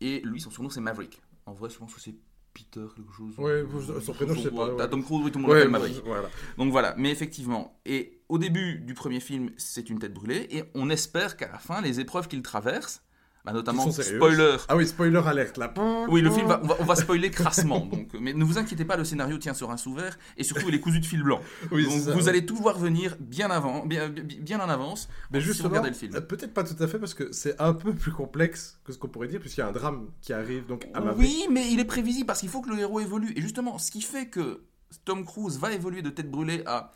et 0.00 0.20
lui, 0.24 0.40
son 0.40 0.50
surnom 0.50 0.70
c'est 0.70 0.80
Maverick. 0.80 1.20
En 1.46 1.52
vrai, 1.52 1.70
je 1.70 1.78
pense 1.78 1.94
que 1.94 2.00
c'est 2.00 2.16
Peter, 2.52 2.84
quelque 2.96 3.12
chose. 3.12 3.38
Ouais, 3.38 3.64
son 4.02 4.12
prénom, 4.12 4.34
je 4.34 4.40
sais 4.42 4.50
pas, 4.50 4.88
Tom 4.88 5.04
Cruise, 5.04 5.20
oui, 5.24 5.30
tout 5.30 5.38
le 5.38 5.44
monde 5.44 5.54
l'appelle 5.54 5.70
Maverick. 5.70 6.02
voilà. 6.04 6.28
Donc 6.58 6.72
voilà, 6.72 6.94
mais 6.98 7.10
effectivement, 7.12 7.78
et 7.84 8.15
au 8.28 8.38
début 8.38 8.78
du 8.78 8.94
premier 8.94 9.20
film, 9.20 9.50
c'est 9.56 9.88
une 9.90 9.98
tête 9.98 10.12
brûlée, 10.14 10.46
et 10.50 10.64
on 10.74 10.90
espère 10.90 11.36
qu'à 11.36 11.48
la 11.50 11.58
fin, 11.58 11.80
les 11.80 12.00
épreuves 12.00 12.28
qu'il 12.28 12.42
traverse, 12.42 13.02
bah, 13.44 13.52
notamment, 13.52 13.88
spoiler, 13.92 14.56
Ah 14.68 14.74
oui, 14.76 14.88
spoiler 14.88 15.20
alerte 15.24 15.56
là. 15.56 15.72
oui, 16.08 16.20
le 16.20 16.32
film, 16.32 16.48
va, 16.48 16.60
on, 16.64 16.66
va, 16.66 16.76
on 16.80 16.84
va 16.84 16.96
spoiler 16.96 17.30
crassement. 17.30 17.86
Donc, 17.86 18.08
mais 18.20 18.32
ne 18.32 18.42
vous 18.42 18.58
inquiétez 18.58 18.84
pas, 18.84 18.96
le 18.96 19.04
scénario 19.04 19.38
tient 19.38 19.54
sur 19.54 19.70
un 19.70 19.76
sous 19.76 19.94
vert 19.94 20.18
et 20.36 20.42
surtout 20.42 20.68
il 20.68 20.74
est 20.74 20.80
cousu 20.80 20.98
de 20.98 21.06
fil 21.06 21.22
blanc. 21.22 21.40
Oui, 21.70 21.84
donc 21.84 22.00
ça. 22.00 22.12
vous 22.14 22.28
allez 22.28 22.44
tout 22.44 22.56
voir 22.56 22.76
venir 22.76 23.16
bien 23.20 23.48
avant, 23.52 23.86
bien, 23.86 24.08
bien- 24.08 24.58
en 24.58 24.68
avance. 24.68 25.08
Mais 25.30 25.40
justement, 25.40 25.68
regardez 25.68 25.90
le 25.90 25.94
film. 25.94 26.16
euh, 26.16 26.20
peut-être 26.22 26.54
pas 26.54 26.64
tout 26.64 26.74
à 26.82 26.88
fait 26.88 26.98
parce 26.98 27.14
que 27.14 27.30
c'est 27.30 27.54
un 27.60 27.72
peu 27.72 27.94
plus 27.94 28.10
complexe 28.10 28.80
que 28.84 28.92
ce 28.92 28.98
qu'on 28.98 29.06
pourrait 29.06 29.28
dire 29.28 29.38
puisqu'il 29.38 29.60
y 29.60 29.62
a 29.62 29.68
un 29.68 29.72
drame 29.72 30.08
qui 30.22 30.32
arrive 30.32 30.66
donc 30.66 30.88
à. 30.92 31.14
Oui, 31.14 31.46
mais 31.48 31.70
il 31.70 31.78
est 31.78 31.84
prévisible 31.84 32.26
parce 32.26 32.40
qu'il 32.40 32.48
faut 32.48 32.62
que 32.62 32.70
le 32.70 32.80
héros 32.80 32.98
évolue. 32.98 33.32
Et 33.36 33.42
justement, 33.42 33.78
ce 33.78 33.92
qui 33.92 34.02
fait 34.02 34.26
que 34.26 34.64
Tom 35.04 35.24
Cruise 35.24 35.56
va 35.60 35.72
évoluer 35.72 36.02
de 36.02 36.10
tête 36.10 36.28
brûlée 36.32 36.64
à, 36.66 36.90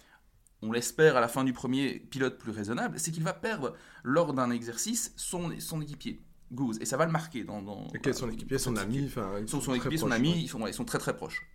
on 0.62 0.73
l'espère 0.73 1.17
à 1.17 1.21
la 1.21 1.29
fin 1.29 1.45
du 1.45 1.53
premier, 1.53 1.99
pilote 2.11 2.39
plus 2.39 2.53
raisonnable, 2.53 2.99
c'est 2.99 3.11
qu'il 3.11 3.23
va 3.23 3.33
perdre 3.33 3.75
lors 4.03 4.35
d'un 4.35 4.51
exercice 4.51 5.12
son, 5.17 5.51
son 5.59 5.81
équipier, 5.81 6.21
Goose. 6.53 6.79
Et 6.81 6.85
ça 6.85 6.97
va 6.97 7.07
le 7.07 7.12
marquer 7.12 7.45
dans. 7.45 7.62
dans 7.62 7.87
Et 8.05 8.12
son 8.12 8.29
équipier, 8.31 8.59
son 8.59 8.77
ami, 8.77 9.11
Son, 9.47 9.61
son 9.61 9.71
très 9.73 9.77
équipier, 9.79 9.99
son 9.99 10.11
ami, 10.11 10.31
ouais. 10.33 10.39
ils 10.43 10.49
sont, 10.49 10.61
ouais, 10.62 10.71
ils 10.71 10.75
sont 10.75 10.85
très 10.85 10.99
très 10.99 11.17
proches. 11.17 11.47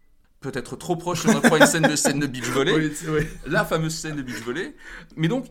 Peut-être 0.42 0.76
trop 0.76 0.96
proches 0.96 1.22
si 1.22 1.28
on 1.28 1.34
reprend 1.36 1.58
une 1.58 1.66
scène 1.66 1.84
de, 1.84 1.96
scène 1.96 2.20
de 2.20 2.28
beach 2.28 2.50
volley. 2.50 2.74
Oui, 2.74 2.92
oui. 3.10 3.28
la 3.48 3.66
fameuse 3.66 3.96
scène 3.96 4.16
de 4.16 4.22
beach 4.22 4.42
volley. 4.42 4.76
Mais 5.16 5.28
donc, 5.28 5.48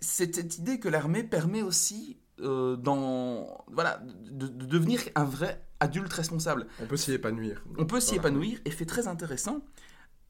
c'est 0.00 0.34
cette 0.34 0.58
idée 0.58 0.78
que 0.78 0.88
l'armée 0.88 1.24
permet 1.24 1.62
aussi 1.62 2.18
euh, 2.40 2.76
dans, 2.76 3.64
voilà, 3.68 4.02
de, 4.30 4.46
de 4.46 4.66
devenir 4.66 5.00
un 5.14 5.24
vrai 5.24 5.64
adulte 5.80 6.12
responsable. 6.12 6.66
On 6.80 6.86
peut 6.86 6.96
s'y 6.96 7.12
épanouir. 7.12 7.64
On 7.78 7.86
peut 7.86 8.00
s'y 8.00 8.14
Voilà. 8.16 8.28
épanouir 8.28 8.58
et 8.64 8.70
fait 8.70 8.84
très 8.86 9.08
intéressant. 9.08 9.64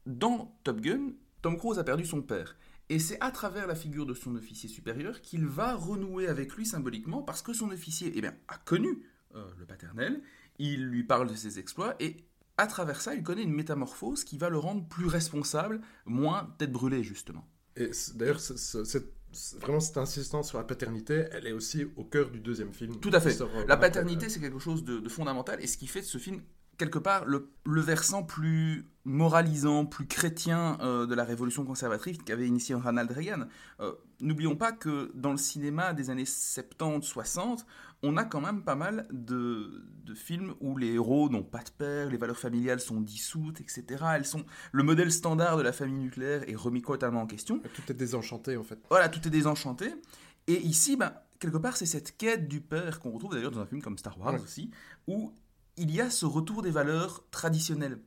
Dans 0.05 0.55
Top 0.63 0.81
Gun, 0.81 1.11
Tom 1.41 1.57
Cruise 1.57 1.79
a 1.79 1.83
perdu 1.83 2.05
son 2.05 2.21
père. 2.21 2.55
Et 2.89 2.97
c'est 2.97 3.17
à 3.21 3.31
travers 3.31 3.67
la 3.67 3.75
figure 3.75 4.05
de 4.05 4.13
son 4.13 4.35
officier 4.35 4.67
supérieur 4.67 5.21
qu'il 5.21 5.45
va 5.45 5.75
renouer 5.75 6.27
avec 6.27 6.53
lui 6.55 6.65
symboliquement 6.65 7.21
parce 7.21 7.41
que 7.41 7.53
son 7.53 7.69
officier 7.69 8.11
eh 8.15 8.21
bien, 8.21 8.33
a 8.47 8.57
connu 8.57 9.03
euh, 9.35 9.45
le 9.59 9.65
paternel, 9.65 10.21
il 10.57 10.87
lui 10.87 11.03
parle 11.03 11.29
de 11.29 11.35
ses 11.35 11.59
exploits 11.59 11.95
et 11.99 12.17
à 12.57 12.67
travers 12.67 12.99
ça, 12.99 13.13
il 13.13 13.23
connaît 13.23 13.43
une 13.43 13.53
métamorphose 13.53 14.23
qui 14.23 14.37
va 14.37 14.49
le 14.49 14.57
rendre 14.57 14.85
plus 14.87 15.05
responsable, 15.05 15.81
moins 16.05 16.53
tête 16.57 16.71
brûlée 16.71 17.03
justement. 17.03 17.47
Et 17.77 17.91
d'ailleurs, 18.15 18.41
vraiment 19.59 19.79
cette 19.79 19.97
insistance 19.97 20.49
sur 20.49 20.57
la 20.57 20.63
paternité, 20.63 21.25
elle 21.31 21.47
est 21.47 21.51
aussi 21.51 21.85
au 21.95 22.03
cœur 22.03 22.31
du 22.31 22.39
deuxième 22.39 22.73
film. 22.73 22.99
Tout 22.99 23.11
à 23.13 23.21
fait. 23.21 23.31
sort, 23.31 23.51
euh, 23.55 23.65
La 23.67 23.77
paternité, 23.77 24.29
c'est 24.29 24.39
quelque 24.39 24.59
chose 24.59 24.83
de, 24.83 24.99
de 24.99 25.09
fondamental 25.09 25.63
et 25.63 25.67
ce 25.67 25.77
qui 25.77 25.87
fait 25.87 26.01
de 26.01 26.05
ce 26.05 26.17
film, 26.17 26.41
quelque 26.79 26.97
part, 26.97 27.25
le, 27.25 27.51
le 27.65 27.81
versant 27.81 28.23
plus 28.23 28.85
moralisant, 29.05 29.85
plus 29.85 30.07
chrétien 30.07 30.77
euh, 30.81 31.05
de 31.05 31.13
la 31.13 31.23
révolution 31.23 31.63
conservatrice 31.65 32.17
qu'avait 32.25 32.47
initié 32.47 32.73
Ronald 32.73 33.11
Reagan. 33.11 33.43
Euh, 33.81 33.91
N'oublions 34.21 34.55
pas 34.57 34.71
que 34.73 35.11
dans 35.15 35.31
le 35.31 35.37
cinéma 35.37 35.93
des 35.93 36.09
années 36.09 36.25
70-60, 36.25 37.65
on 38.03 38.17
a 38.17 38.23
quand 38.25 38.41
même 38.41 38.63
pas 38.63 38.75
mal 38.75 39.07
de, 39.11 39.83
de 40.05 40.13
films 40.13 40.53
où 40.59 40.77
les 40.77 40.93
héros 40.93 41.29
n'ont 41.29 41.43
pas 41.43 41.59
de 41.63 41.69
père, 41.77 42.09
les 42.09 42.17
valeurs 42.17 42.37
familiales 42.37 42.79
sont 42.79 43.01
dissoutes, 43.01 43.61
etc. 43.61 43.83
Elles 44.15 44.25
sont, 44.25 44.43
le 44.71 44.83
modèle 44.83 45.11
standard 45.11 45.57
de 45.57 45.61
la 45.63 45.71
famille 45.71 45.99
nucléaire 45.99 46.43
est 46.49 46.55
remis 46.55 46.81
totalement 46.81 47.21
en 47.21 47.27
question. 47.27 47.61
euh, 47.65 47.69
Tout 47.73 47.91
est 47.91 47.95
désenchanté 47.95 48.57
en 48.57 48.63
fait. 48.63 48.79
Voilà, 48.89 49.09
tout 49.09 49.25
est 49.27 49.31
désenchanté. 49.31 49.93
Et 50.47 50.59
ici, 50.61 50.95
ben, 50.97 51.13
quelque 51.39 51.57
part, 51.57 51.77
c'est 51.77 51.85
cette 51.85 52.17
quête 52.17 52.47
du 52.47 52.59
père 52.61 52.99
qu'on 52.99 53.11
retrouve 53.11 53.33
d'ailleurs 53.35 53.51
dans 53.51 53.61
un 53.61 53.65
film 53.65 53.81
comme 53.81 53.97
Star 53.97 54.19
Wars 54.19 54.33
Ouais. 54.33 54.41
aussi, 54.41 54.71
où 55.07 55.31
il 55.79 55.91
y 55.91 56.01
a 56.01 56.09
ce 56.09 56.25
retour 56.25 56.61
des 56.61 56.71
valeurs 56.71 57.23
traditionnelles 57.31 57.99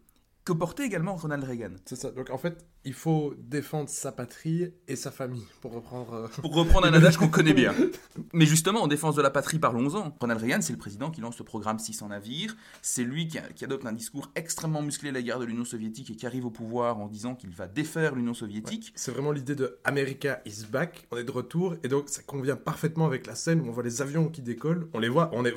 que 0.44 0.52
portait 0.52 0.84
également 0.84 1.16
Ronald 1.16 1.44
Reagan. 1.44 1.74
C'est 1.84 1.96
ça. 1.96 2.10
Donc 2.10 2.30
en 2.30 2.38
fait, 2.38 2.66
il 2.84 2.94
faut 2.94 3.34
défendre 3.38 3.88
sa 3.88 4.10
patrie 4.10 4.72
et 4.88 4.96
sa 4.96 5.10
famille, 5.10 5.44
pour 5.60 5.72
reprendre... 5.72 6.14
euh, 6.14 6.28
Pour 6.40 6.52
reprendre 6.54 6.86
un 6.86 6.92
adage 6.92 7.16
qu'on 7.16 7.28
connaît 7.28 7.54
bien. 7.54 7.74
Mais 8.32 8.44
justement, 8.44 8.82
en 8.82 8.88
défense 8.88 9.14
de 9.14 9.22
la 9.22 9.30
patrie, 9.30 9.58
parlons-en. 9.60 10.16
Ronald 10.20 10.40
Reagan, 10.40 10.60
c'est 10.62 10.72
le 10.72 10.78
président 10.78 11.10
qui 11.10 11.20
lance 11.20 11.38
le 11.38 11.44
programme 11.44 11.78
600 11.78 12.08
navires. 12.08 12.56
C'est 12.82 13.04
lui 13.04 13.28
qui, 13.28 13.38
a- 13.38 13.48
qui 13.54 13.64
adopte 13.64 13.86
un 13.86 13.92
discours 13.92 14.30
extrêmement 14.34 14.82
musclé 14.82 15.10
à 15.10 15.12
l'égard 15.12 15.38
de 15.38 15.44
l'Union 15.44 15.64
soviétique 15.64 16.10
et 16.10 16.16
qui 16.16 16.26
arrive 16.26 16.44
au 16.44 16.50
pouvoir 16.50 16.98
en 16.98 17.06
disant 17.06 17.34
qu'il 17.36 17.50
va 17.50 17.68
défaire 17.68 18.14
l'Union 18.16 18.34
soviétique. 18.34 18.92
C'est 18.96 19.12
vraiment 19.12 19.30
l'idée 19.32 19.54
de 19.54 19.78
America 19.84 20.40
is 20.44 20.64
back, 20.70 21.06
on 21.12 21.16
est 21.18 21.24
de 21.24 21.30
retour, 21.30 21.76
et 21.84 21.88
donc 21.88 22.08
ça 22.08 22.22
convient 22.22 22.56
parfaitement 22.56 23.06
avec 23.06 23.26
la 23.28 23.36
scène 23.36 23.60
où 23.60 23.68
on 23.68 23.70
voit 23.70 23.84
les 23.84 24.02
avions 24.02 24.28
qui 24.28 24.42
décollent, 24.42 24.88
on 24.92 24.98
les 24.98 25.08
voit, 25.08 25.30
on 25.34 25.44
est, 25.44 25.54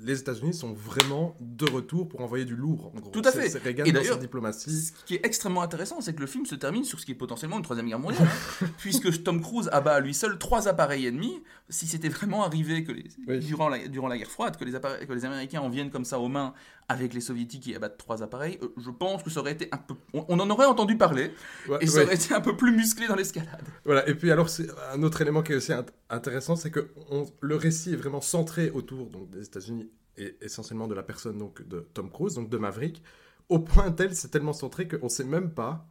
les 0.00 0.20
États-Unis 0.20 0.54
sont 0.54 0.72
vraiment 0.72 1.34
de 1.40 1.68
retour 1.70 2.08
pour 2.08 2.20
envoyer 2.20 2.44
du 2.44 2.54
lourd, 2.54 2.92
en 2.96 3.00
gros. 3.00 3.10
Tout 3.10 3.22
à 3.24 3.32
fait. 3.32 3.48
C'est 3.48 3.58
Reagan 3.62 3.84
Et 3.84 3.90
dans 3.92 4.04
sa 4.04 4.14
diplomatie. 4.16 4.70
Ce 4.70 4.92
qui 5.04 5.16
est 5.16 5.26
extrêmement 5.26 5.62
intéressant, 5.62 6.00
c'est 6.00 6.14
que 6.14 6.20
le 6.20 6.26
film 6.26 6.46
se 6.46 6.54
termine 6.54 6.67
sur 6.84 7.00
ce 7.00 7.06
qui 7.06 7.12
est 7.12 7.14
potentiellement 7.16 7.56
une 7.56 7.62
troisième 7.62 7.86
guerre 7.88 7.98
mondiale, 7.98 8.26
hein, 8.62 8.66
puisque 8.78 9.22
Tom 9.22 9.40
Cruise 9.40 9.68
abat 9.72 9.94
à 9.94 10.00
lui 10.00 10.14
seul 10.14 10.38
trois 10.38 10.68
appareils 10.68 11.06
ennemis. 11.06 11.42
Si 11.70 11.86
c'était 11.86 12.08
vraiment 12.08 12.44
arrivé 12.44 12.82
que 12.84 12.92
les- 12.92 13.04
Oui. 13.26 13.38
durant, 13.40 13.68
la, 13.68 13.86
durant 13.88 14.08
la 14.08 14.16
guerre 14.16 14.30
froide, 14.30 14.56
que 14.56 14.64
les, 14.64 14.74
appareils- 14.74 15.06
que 15.06 15.12
les 15.12 15.24
Américains 15.26 15.60
en 15.60 15.68
viennent 15.68 15.90
comme 15.90 16.04
ça 16.06 16.18
aux 16.18 16.28
mains 16.28 16.54
avec 16.88 17.12
les 17.12 17.20
Soviétiques 17.20 17.62
qui 17.64 17.74
abattent 17.74 17.98
trois 17.98 18.22
appareils, 18.22 18.58
euh, 18.62 18.68
je 18.78 18.90
pense 18.90 19.22
que 19.22 19.28
ça 19.30 19.40
aurait 19.40 19.52
été 19.52 19.68
un 19.72 19.76
peu. 19.76 19.94
On, 20.14 20.24
on 20.28 20.40
en 20.40 20.48
aurait 20.50 20.64
entendu 20.66 20.96
parler, 20.96 21.30
Ouais, 21.68 21.76
et 21.82 21.86
ça 21.86 21.98
ouais. 21.98 22.04
aurait 22.04 22.14
été 22.14 22.32
un 22.32 22.40
peu 22.40 22.56
plus 22.56 22.72
musclé 22.72 23.06
dans 23.06 23.16
l'escalade. 23.16 23.62
Voilà, 23.84 24.08
et 24.08 24.14
puis 24.14 24.30
alors, 24.30 24.48
c'est 24.48 24.66
un 24.92 25.02
autre 25.02 25.20
élément 25.20 25.42
qui 25.42 25.52
est 25.52 25.56
aussi 25.56 25.72
int- 25.72 25.84
intéressant, 26.08 26.56
c'est 26.56 26.70
que 26.70 26.88
on- 27.10 27.26
le 27.40 27.56
récit 27.56 27.92
est 27.92 27.96
vraiment 27.96 28.20
centré 28.22 28.70
autour 28.70 29.10
donc, 29.10 29.28
des 29.30 29.44
États-Unis 29.44 29.90
et 30.16 30.36
essentiellement 30.40 30.88
de 30.88 30.94
la 30.94 31.02
personne 31.02 31.36
donc, 31.38 31.66
de 31.68 31.86
Tom 31.94 32.10
Cruise, 32.10 32.34
donc 32.34 32.48
de 32.48 32.56
Maverick, 32.56 33.02
au 33.50 33.58
point 33.58 33.90
tel, 33.92 34.14
c'est 34.16 34.28
tellement 34.28 34.52
centré 34.54 34.88
qu'on 34.88 35.04
ne 35.04 35.08
sait 35.10 35.24
même 35.24 35.50
pas 35.52 35.86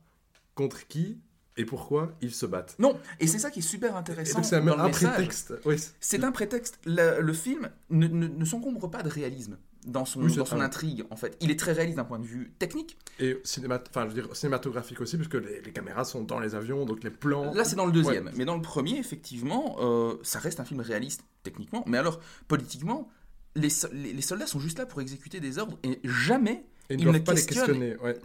contre 0.58 0.86
qui 0.88 1.20
et 1.56 1.66
pourquoi 1.66 2.14
ils 2.22 2.34
se 2.34 2.46
battent. 2.46 2.76
Non, 2.78 3.00
et 3.20 3.26
c'est 3.28 3.40
ça 3.40 3.50
qui 3.50 3.60
est 3.60 3.64
super 3.64 3.96
intéressant. 3.96 4.44
c'est 4.44 4.58
un, 4.58 4.68
un 4.68 4.90
prétexte. 4.90 5.54
Oui, 5.66 5.76
c'est- 6.00 6.24
un 6.24 6.32
prétexte. 6.32 6.80
Le, 6.86 7.22
le 7.22 7.34
film 7.34 7.70
ne, 7.90 8.08
ne- 8.08 8.28
ne 8.28 8.46
s'encombre 8.46 8.90
pas 8.92 9.02
de 9.02 9.10
réalisme 9.10 9.58
dans 9.86 10.06
son, 10.06 10.22
Oui, 10.22 10.36
dans 10.36 10.46
son 10.46 10.60
intrigue, 10.60 11.06
en 11.10 11.16
fait. 11.16 11.36
Il 11.42 11.50
est 11.50 11.58
très 11.58 11.72
réaliste 11.72 11.98
d'un 11.98 12.04
point 12.04 12.20
de 12.20 12.26
vue 12.26 12.52
technique. 12.60 12.98
Et 13.20 13.40
cinéma... 13.44 13.82
enfin, 13.90 14.04
je 14.04 14.14
veux 14.14 14.22
dire, 14.22 14.36
cinématographique 14.36 15.00
aussi, 15.02 15.16
puisque 15.18 15.36
les, 15.36 15.62
les 15.62 15.72
caméras 15.72 16.04
sont 16.06 16.22
dans 16.24 16.40
les 16.40 16.54
avions, 16.56 16.86
donc 16.86 17.04
les 17.04 17.10
plans. 17.10 17.54
Là, 17.54 17.64
c'est 17.64 17.76
dans 17.78 17.86
le 17.88 17.92
deuxième. 17.94 18.26
Ouais. 18.28 18.32
Mais 18.36 18.46
dans 18.46 18.56
le 18.56 18.62
premier, 18.62 18.98
effectivement, 19.00 19.78
euh, 19.80 20.16
ça 20.24 20.38
reste 20.40 20.60
un 20.60 20.66
film 20.66 20.82
réaliste 20.82 21.22
techniquement. 21.42 21.84
Mais 21.88 21.98
alors, 21.98 22.20
politiquement, 22.50 23.10
les, 23.56 23.70
so- 23.72 23.88
les, 23.94 24.14
les 24.14 24.22
soldats 24.22 24.46
sont 24.48 24.60
juste 24.60 24.78
là 24.78 24.86
pour 24.86 25.02
exécuter 25.02 25.40
des 25.40 25.58
ordres 25.58 25.80
et 25.84 26.00
jamais, 26.04 26.66
Et 26.90 26.94
ils 26.96 27.00
ils 27.02 27.06
ne 27.08 27.12
doivent 27.14 27.24
pas 27.24 27.34
les 27.34 27.46
questionner. 27.46 27.96
Ouais. 27.98 28.20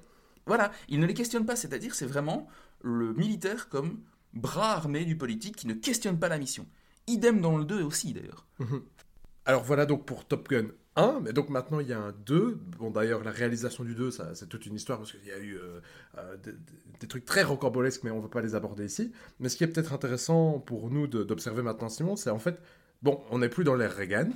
Voilà, 0.47 0.73
ils 0.89 1.01
ne 1.01 1.07
les 1.07 1.15
questionnent 1.15 1.47
pas. 1.47 1.57
C'est-à-dire, 1.57 1.95
c'est 1.95 2.07
vraiment 2.07 2.49
le 2.83 3.13
militaire 3.15 3.69
comme 3.69 4.01
bras 4.35 4.73
armé 4.73 5.05
du 5.05 5.17
politique 5.17 5.57
qui 5.57 5.67
ne 5.67 5.75
questionne 5.75 6.19
pas 6.19 6.29
la 6.29 6.39
mission. 6.39 6.67
Idem 7.07 7.41
dans 7.41 7.57
le 7.57 7.65
2 7.65 7.83
aussi, 7.83 8.13
d'ailleurs. 8.13 8.47
Mhm. 8.59 8.83
Alors 9.45 9.65
voilà 9.65 9.87
donc 9.87 10.07
pour 10.07 10.25
Top 10.25 10.49
Gun 10.49 10.69
1, 10.95 11.21
mais 11.21 11.33
donc 11.33 11.49
maintenant 11.49 11.81
il 11.81 11.89
y 11.89 11.93
a 11.93 11.99
un 11.99 12.13
2. 12.27 12.61
Bon 12.79 12.91
d'ailleurs 12.91 13.25
la 13.25 13.33
réalisation 13.33 13.83
du 13.83 13.95
2, 13.95 14.11
ça, 14.13 14.35
c'est 14.35 14.49
toute 14.49 14.67
une 14.67 14.75
histoire 14.75 14.99
parce 14.99 15.13
qu'il 15.13 15.27
y 15.27 15.33
a 15.33 15.39
eu 15.39 15.57
euh, 15.57 15.81
euh, 16.19 16.37
des, 17.01 17.09
trucs 17.09 17.25
très 17.25 17.43
rocambolesques, 17.43 18.05
mais 18.05 18.13
on 18.13 18.19
ne 18.19 18.23
va 18.23 18.29
pas 18.29 18.41
les 18.41 18.55
aborder 18.55 18.85
ici. 18.85 19.13
Mais 19.41 19.49
ce 19.49 19.57
qui 19.57 19.65
est 19.65 19.67
peut-être 19.67 19.93
intéressant 19.93 20.61
pour 20.61 20.91
nous 20.91 21.09
d'observer 21.09 21.63
maintenant 21.63 21.89
Simon, 21.89 22.15
c'est 22.15 22.31
en 22.31 22.39
fait, 22.39 22.61
bon, 23.03 23.21
on 23.31 23.39
n'est 23.39 23.49
plus 23.49 23.65
dans 23.65 23.75
l'ère 23.75 23.97
Reagan, 23.97 24.31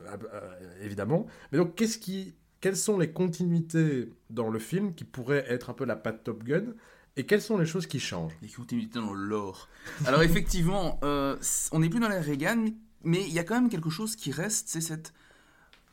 euh, 0.00 0.76
évidemment, 0.82 1.26
mais 1.50 1.56
donc 1.56 1.74
qu'est-ce 1.74 1.96
qui, 1.96 2.34
quelles 2.62 2.76
sont 2.78 2.96
les 2.98 3.10
continuités 3.12 4.08
dans 4.30 4.48
le 4.48 4.58
film 4.58 4.94
qui 4.94 5.04
pourraient 5.04 5.44
être 5.48 5.68
un 5.68 5.74
peu 5.74 5.84
la 5.84 5.96
patte 5.96 6.24
Top 6.24 6.42
Gun 6.44 6.64
et 7.16 7.26
quelles 7.26 7.42
sont 7.42 7.58
les 7.58 7.66
choses 7.66 7.86
qui 7.86 8.00
changent? 8.00 8.32
Les 8.40 8.48
continuités 8.48 8.98
dans 8.98 9.12
le 9.12 9.24
lore. 9.26 9.68
Alors 10.06 10.22
effectivement, 10.22 10.98
euh, 11.04 11.36
on 11.72 11.80
n'est 11.80 11.90
plus 11.90 12.00
dans 12.00 12.08
la 12.08 12.20
Reagan, 12.22 12.64
mais 13.04 13.20
il 13.26 13.32
y 13.34 13.38
a 13.38 13.44
quand 13.44 13.54
même 13.60 13.68
quelque 13.68 13.90
chose 13.90 14.16
qui 14.16 14.32
reste, 14.32 14.68
c'est 14.68 14.80
cette... 14.80 15.12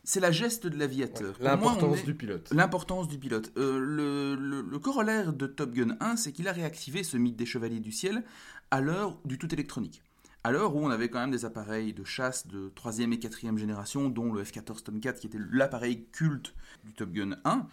C'est 0.06 0.22
la 0.22 0.32
geste 0.32 0.66
de 0.66 0.78
l'aviateur. 0.80 1.36
L'importance 1.42 2.00
est- 2.00 2.04
du 2.06 2.16
pilote. 2.16 2.50
L'importance 2.52 3.08
du 3.10 3.20
pilote. 3.20 3.52
Euh, 3.58 3.78
le, 3.80 4.36
le- 4.36 4.62
le 4.62 4.80
corollaire 4.80 5.34
de 5.34 5.46
Top 5.46 5.72
Gun 5.74 5.98
1, 6.00 6.16
c'est 6.16 6.32
qu'il 6.32 6.48
a 6.48 6.52
réactivé 6.54 7.04
ce 7.04 7.18
mythe 7.18 7.36
des 7.36 7.46
chevaliers 7.46 7.82
du 7.82 7.92
ciel 7.92 8.24
à 8.72 8.80
l'heure 8.80 9.20
du 9.26 9.38
tout 9.38 9.54
électronique. 9.54 10.02
À 10.44 10.52
l'heure 10.52 10.76
où 10.76 10.80
on 10.80 10.90
avait 10.90 11.10
quand 11.10 11.20
même 11.20 11.32
des 11.32 11.44
appareils 11.46 11.94
de 11.94 12.04
chasse 12.06 12.48
de 12.48 12.70
troisième 12.74 13.12
et 13.12 13.20
quatrième 13.20 13.58
génération, 13.58 14.10
dont 14.10 14.32
le 14.32 14.42
F-14 14.44 14.84
Tomcat, 14.84 15.14
qui 15.14 15.28
était 15.28 15.38
l'appareil 15.52 16.06
culte 16.14 16.54
du 16.86 16.94
Top 16.94 17.12
Gun 17.12 17.36
1, 17.44 17.68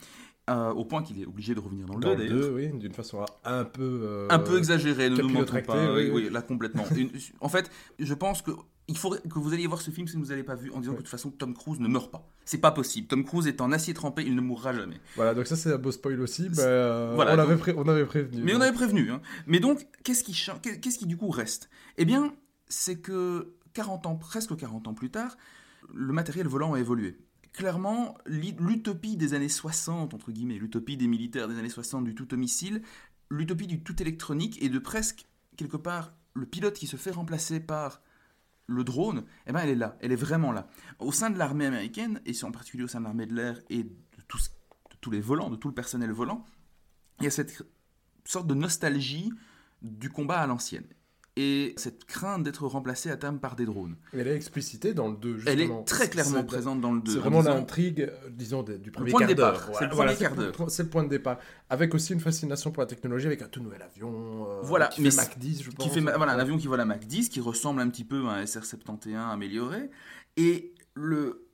euh, 0.48 0.70
au 0.70 0.84
point 0.84 1.02
qu'il 1.02 1.20
est 1.20 1.26
obligé 1.26 1.54
de 1.54 1.60
revenir 1.60 1.86
dans 1.86 1.94
le 1.94 2.00
2 2.00 2.06
Dans 2.08 2.12
le 2.14 2.18
d'ailleurs. 2.28 2.48
2, 2.50 2.54
oui, 2.54 2.68
d'une 2.78 2.92
façon 2.92 3.24
un 3.44 3.64
peu... 3.64 4.00
euh, 4.02 4.26
Un 4.30 4.38
peu 4.40 4.58
exagéré, 4.58 5.10
ne 5.10 5.16
nous 5.16 5.28
mentons 5.28 5.60
pas. 5.62 5.92
oui, 5.94 6.10
Oui, 6.10 6.22
oui. 6.24 6.30
là 6.30 6.42
complètement. 6.42 6.84
Une- 6.96 7.10
en 7.40 7.48
fait, 7.48 7.70
je 8.00 8.14
pense 8.14 8.42
que 8.42 8.50
il 8.88 8.96
faudrait 8.96 9.20
que 9.20 9.38
vous 9.40 9.52
alliez 9.52 9.66
voir 9.66 9.80
ce 9.80 9.90
film 9.90 10.06
si 10.06 10.14
vous 10.16 10.22
ne 10.24 10.28
l'avez 10.28 10.44
pas 10.44 10.54
vu 10.54 10.70
en 10.70 10.78
disant 10.78 10.92
Ouais. 10.92 10.98
que 10.98 11.02
de 11.02 11.06
toute 11.06 11.10
façon 11.10 11.30
Tom 11.32 11.54
Cruise 11.54 11.80
ne 11.80 11.88
meurt 11.88 12.10
pas. 12.12 12.28
C'est 12.44 12.58
pas 12.58 12.70
possible. 12.70 13.08
Tom 13.08 13.24
Cruise 13.24 13.48
est 13.48 13.60
en 13.60 13.72
acier 13.72 13.94
trempé, 13.94 14.22
il 14.24 14.36
ne 14.36 14.40
mourra 14.40 14.72
jamais. 14.72 15.00
Voilà, 15.16 15.34
donc 15.34 15.46
ça 15.48 15.56
c'est 15.56 15.72
un 15.72 15.78
beau 15.78 15.90
spoil 15.90 16.20
aussi. 16.20 16.48
Bah, 16.50 16.62
euh, 16.62 17.12
voilà, 17.16 17.34
on, 17.34 17.38
avait 17.40 17.56
pré- 17.56 17.74
on 17.76 17.88
avait 17.88 18.04
prévenu. 18.06 18.42
Mais 18.44 18.52
on 18.54 18.58
donc. 18.58 18.68
avait 18.68 18.76
prévenu. 18.76 19.10
hein. 19.10 19.20
Mais 19.48 19.58
donc, 19.58 19.84
qu'est-ce 20.04 20.22
qui, 20.22 20.32
qu'est-ce 20.80 20.98
qui 20.98 21.06
du 21.06 21.16
coup 21.16 21.30
reste? 21.30 21.68
Eh 21.96 22.04
bien, 22.04 22.32
c'est 22.68 23.00
que 23.00 23.54
40 23.74 24.06
ans, 24.06 24.16
presque 24.16 24.56
40 24.56 24.88
ans 24.88 24.94
plus 24.94 25.10
tard, 25.10 25.36
le 25.94 26.12
matériel 26.12 26.46
volant 26.46 26.74
a 26.74 26.80
évolué. 26.80 27.18
Clairement, 27.52 28.16
l'utopie 28.26 29.16
des 29.16 29.34
années 29.34 29.48
60, 29.48 30.12
entre 30.12 30.30
guillemets, 30.30 30.58
l'utopie 30.58 30.96
des 30.96 31.06
militaires 31.06 31.48
des 31.48 31.58
années 31.58 31.70
60 31.70 32.04
du 32.04 32.14
tout 32.14 32.32
homicile, 32.34 32.82
l'utopie 33.30 33.66
du 33.66 33.82
tout 33.82 34.00
électronique 34.02 34.62
et 34.62 34.68
de 34.68 34.78
presque, 34.78 35.26
quelque 35.56 35.76
part, 35.76 36.12
le 36.34 36.46
pilote 36.46 36.74
qui 36.74 36.86
se 36.86 36.96
fait 36.96 37.10
remplacer 37.10 37.60
par 37.60 38.02
le 38.66 38.84
drone, 38.84 39.24
eh 39.46 39.52
ben 39.52 39.60
elle 39.60 39.70
est 39.70 39.76
là, 39.76 39.96
elle 40.00 40.12
est 40.12 40.16
vraiment 40.16 40.52
là. 40.52 40.68
Au 40.98 41.12
sein 41.12 41.30
de 41.30 41.38
l'armée 41.38 41.66
américaine, 41.66 42.20
et 42.26 42.32
en 42.44 42.50
particulier 42.50 42.84
au 42.84 42.88
sein 42.88 42.98
de 43.00 43.04
l'armée 43.04 43.26
de 43.26 43.34
l'air 43.34 43.60
et 43.70 43.84
de 43.84 43.90
tous 45.00 45.10
les 45.10 45.20
volants, 45.20 45.50
de 45.50 45.56
tout 45.56 45.68
le 45.68 45.74
personnel 45.74 46.10
volant, 46.10 46.44
il 47.20 47.24
y 47.24 47.26
a 47.26 47.30
cette 47.30 47.64
sorte 48.24 48.48
de 48.48 48.54
nostalgie 48.54 49.32
du 49.82 50.10
combat 50.10 50.40
à 50.40 50.46
l'ancienne. 50.46 50.86
Et 51.38 51.74
cette 51.76 52.06
crainte 52.06 52.44
d'être 52.44 52.66
remplacé 52.66 53.10
à 53.10 53.16
terme 53.18 53.38
par 53.38 53.56
des 53.56 53.66
drones. 53.66 53.96
Elle 54.14 54.26
est 54.26 54.34
explicitée 54.34 54.94
dans 54.94 55.08
le 55.08 55.16
2, 55.18 55.42
Elle 55.46 55.58
justement. 55.58 55.82
est 55.82 55.84
très 55.84 56.08
clairement 56.08 56.42
présente 56.44 56.80
dans 56.80 56.92
le 56.92 57.02
2. 57.02 57.12
C'est 57.12 57.18
en 57.18 57.20
vraiment 57.20 57.42
l'intrigue, 57.42 58.00
euh, 58.10 58.30
disons, 58.30 58.62
du 58.62 58.90
premier 58.90 59.10
point 59.10 59.20
de 59.20 59.26
quart 59.26 59.36
d'heure. 59.36 59.60
départ. 59.66 59.76
C'est 59.78 59.84
le 59.84 59.90
premier 59.90 60.14
c'est 60.14 60.18
quart 60.20 60.30
le 60.34 60.36
d'heure. 60.44 60.52
point- 60.52 60.68
C'est 60.70 60.82
le 60.84 60.88
point 60.88 61.02
de 61.04 61.08
départ. 61.10 61.38
Avec 61.68 61.94
aussi 61.94 62.14
une 62.14 62.20
fascination 62.20 62.70
pour 62.70 62.80
la 62.82 62.86
technologie, 62.86 63.26
avec 63.26 63.42
un 63.42 63.48
tout 63.48 63.60
nouvel 63.62 63.82
avion. 63.82 64.46
euh, 64.48 64.60
Voilà, 64.62 64.86
qui 64.88 65.02
mais 65.02 65.10
fait 65.10 65.16
Mach 65.16 65.36
10, 65.38 65.62
je 65.62 65.70
pense. 65.72 65.86
qui 65.86 65.92
fait 65.92 66.00
voilà, 66.00 66.32
un 66.32 66.38
avion 66.38 66.56
qui 66.56 66.68
vole 66.68 66.80
à 66.80 66.86
Mach 66.86 67.00
10, 67.06 67.28
qui 67.28 67.40
ressemble 67.40 67.82
un 67.82 67.90
petit 67.90 68.04
peu 68.04 68.26
à 68.28 68.32
un 68.32 68.42
SR-71 68.44 69.14
amélioré. 69.30 69.90
Et 70.38 70.72
le, 70.94 71.46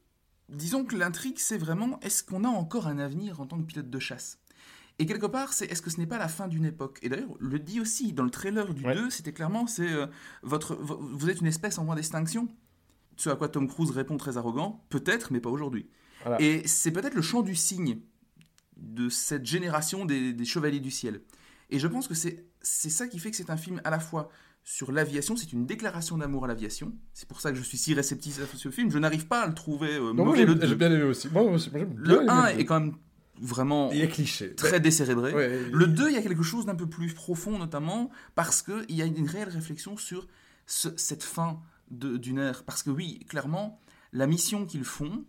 disons 0.49 0.85
que 0.85 0.95
l'intrigue, 0.95 1.39
c'est 1.39 1.59
vraiment 1.59 1.99
est-ce 2.03 2.23
qu'on 2.23 2.45
a 2.45 2.49
encore 2.49 2.87
un 2.87 2.99
avenir 3.01 3.41
en 3.41 3.47
tant 3.47 3.59
que 3.59 3.65
pilote 3.65 3.91
de 3.91 3.99
chasse? 3.99 4.39
Et 4.99 5.07
quelque 5.07 5.27
part, 5.27 5.53
c'est 5.53 5.67
est-ce 5.67 5.83
que 5.83 5.91
ce 5.91 5.99
n'est 5.99 6.07
pas 6.07 6.19
la 6.19 6.29
fin 6.29 6.49
d'une 6.49 6.65
époque? 6.65 6.99
Et 7.03 7.09
d'ailleurs, 7.09 7.35
le 7.41 7.59
dit 7.59 7.81
aussi 7.81 8.13
dans 8.13 8.25
le 8.25 8.31
trailer 8.31 8.73
du 8.75 8.85
Ouais. 8.85 8.95
2, 8.95 9.11
c'était 9.11 9.33
clairement 9.33 9.67
c'est 9.67 9.91
euh, 9.91 10.07
votre, 10.43 10.75
vo- 10.77 10.99
vous 11.01 11.29
êtes 11.31 11.41
une 11.41 11.47
espèce 11.47 11.79
en 11.79 11.85
voie 11.85 11.95
d'extinction. 11.95 12.49
Ce 13.17 13.29
à 13.31 13.37
quoi 13.37 13.49
Tom 13.49 13.69
Cruise 13.69 13.91
répond 13.91 14.17
très 14.17 14.37
arrogant, 14.37 14.85
peut-être, 14.91 15.33
mais 15.33 15.41
pas 15.41 15.51
aujourd'hui. 15.51 15.89
Voilà. 16.23 16.41
Et 16.41 16.67
c'est 16.67 16.91
peut-être 16.93 17.15
le 17.15 17.23
chant 17.23 17.43
du 17.43 17.55
cygne 17.55 17.99
de 18.77 19.09
cette 19.09 19.45
génération 19.47 20.05
des, 20.05 20.33
des 20.33 20.45
chevaliers 20.45 20.81
du 20.81 20.91
ciel. 20.91 21.21
Et 21.71 21.79
je 21.79 21.87
pense 21.89 22.07
que 22.09 22.15
c'est 22.15 22.45
ça 22.63 23.07
qui 23.09 23.19
fait 23.19 23.31
que 23.31 23.37
c'est 23.37 23.51
un 23.51 23.57
film 23.57 23.81
à 23.85 23.91
la 23.91 23.99
fois 24.01 24.29
sur 24.65 24.93
l'aviation, 24.93 25.37
c'est 25.37 25.53
une 25.53 25.67
déclaration 25.67 26.17
d'amour 26.19 26.45
à 26.45 26.49
l'aviation. 26.49 26.93
C'est 27.15 27.27
pour 27.29 27.41
ça 27.41 27.51
que 27.51 27.57
je 27.59 27.63
suis 27.63 27.79
si 27.79 27.95
réceptif 27.95 28.39
à 28.41 28.57
ce 28.57 28.71
film. 28.71 28.91
Je 28.91 28.99
n'arrive 28.99 29.27
pas 29.27 29.41
à 29.43 29.47
le 29.49 29.55
trouver 29.55 29.95
euh, 29.95 30.13
Non, 30.13 30.15
moi, 30.15 30.25
mauvais 30.27 30.39
j'ai 30.39 30.47
le 30.47 30.53
j'ai 30.61 30.69
2. 30.69 30.75
bien 30.77 30.93
aimé 30.93 31.03
aussi. 31.03 31.29
Moi 31.33 31.43
moi, 31.43 31.57
bien 31.73 31.89
Le 31.97 32.17
aimé 32.23 32.27
1 32.29 32.53
deux. 32.55 32.61
est 32.61 32.65
quand 32.65 32.79
même 32.81 32.95
vraiment 33.43 33.91
Il 33.93 34.01
est 34.01 34.09
cliché. 34.09 34.55
très 34.55 34.81
décérébré. 34.81 35.35
Ouais, 35.35 35.61
Le 35.71 35.87
2, 35.87 36.09
il 36.11 36.15
y 36.15 36.17
a 36.17 36.23
quelque 36.23 36.43
chose 36.43 36.65
d'un 36.67 36.75
peu 36.75 36.89
plus 36.89 37.13
profond, 37.13 37.59
notamment 37.59 38.11
parce 38.35 38.63
qu'il 38.63 38.85
y 38.97 39.03
a 39.03 39.05
une 39.05 39.27
réelle 39.29 39.49
réflexion 39.51 39.97
sur 39.97 40.27
ce- 40.67 40.97
cette 40.97 41.23
fin 41.23 41.61
d'une 41.91 42.39
ère. 42.39 42.65
Parce 42.65 42.83
que 42.83 42.91
oui, 42.91 43.19
clairement, 43.29 43.79
la 44.13 44.27
mission 44.27 44.65
qu'ils 44.65 44.85
font, 44.85 45.25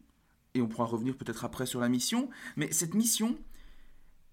et 0.53 0.61
on 0.61 0.67
pourra 0.67 0.85
revenir 0.85 1.17
peut-être 1.17 1.43
après 1.43 1.65
sur 1.65 1.79
la 1.81 1.89
mission, 1.89 2.29
mais 2.55 2.71
cette 2.71 2.93
mission, 2.93 3.35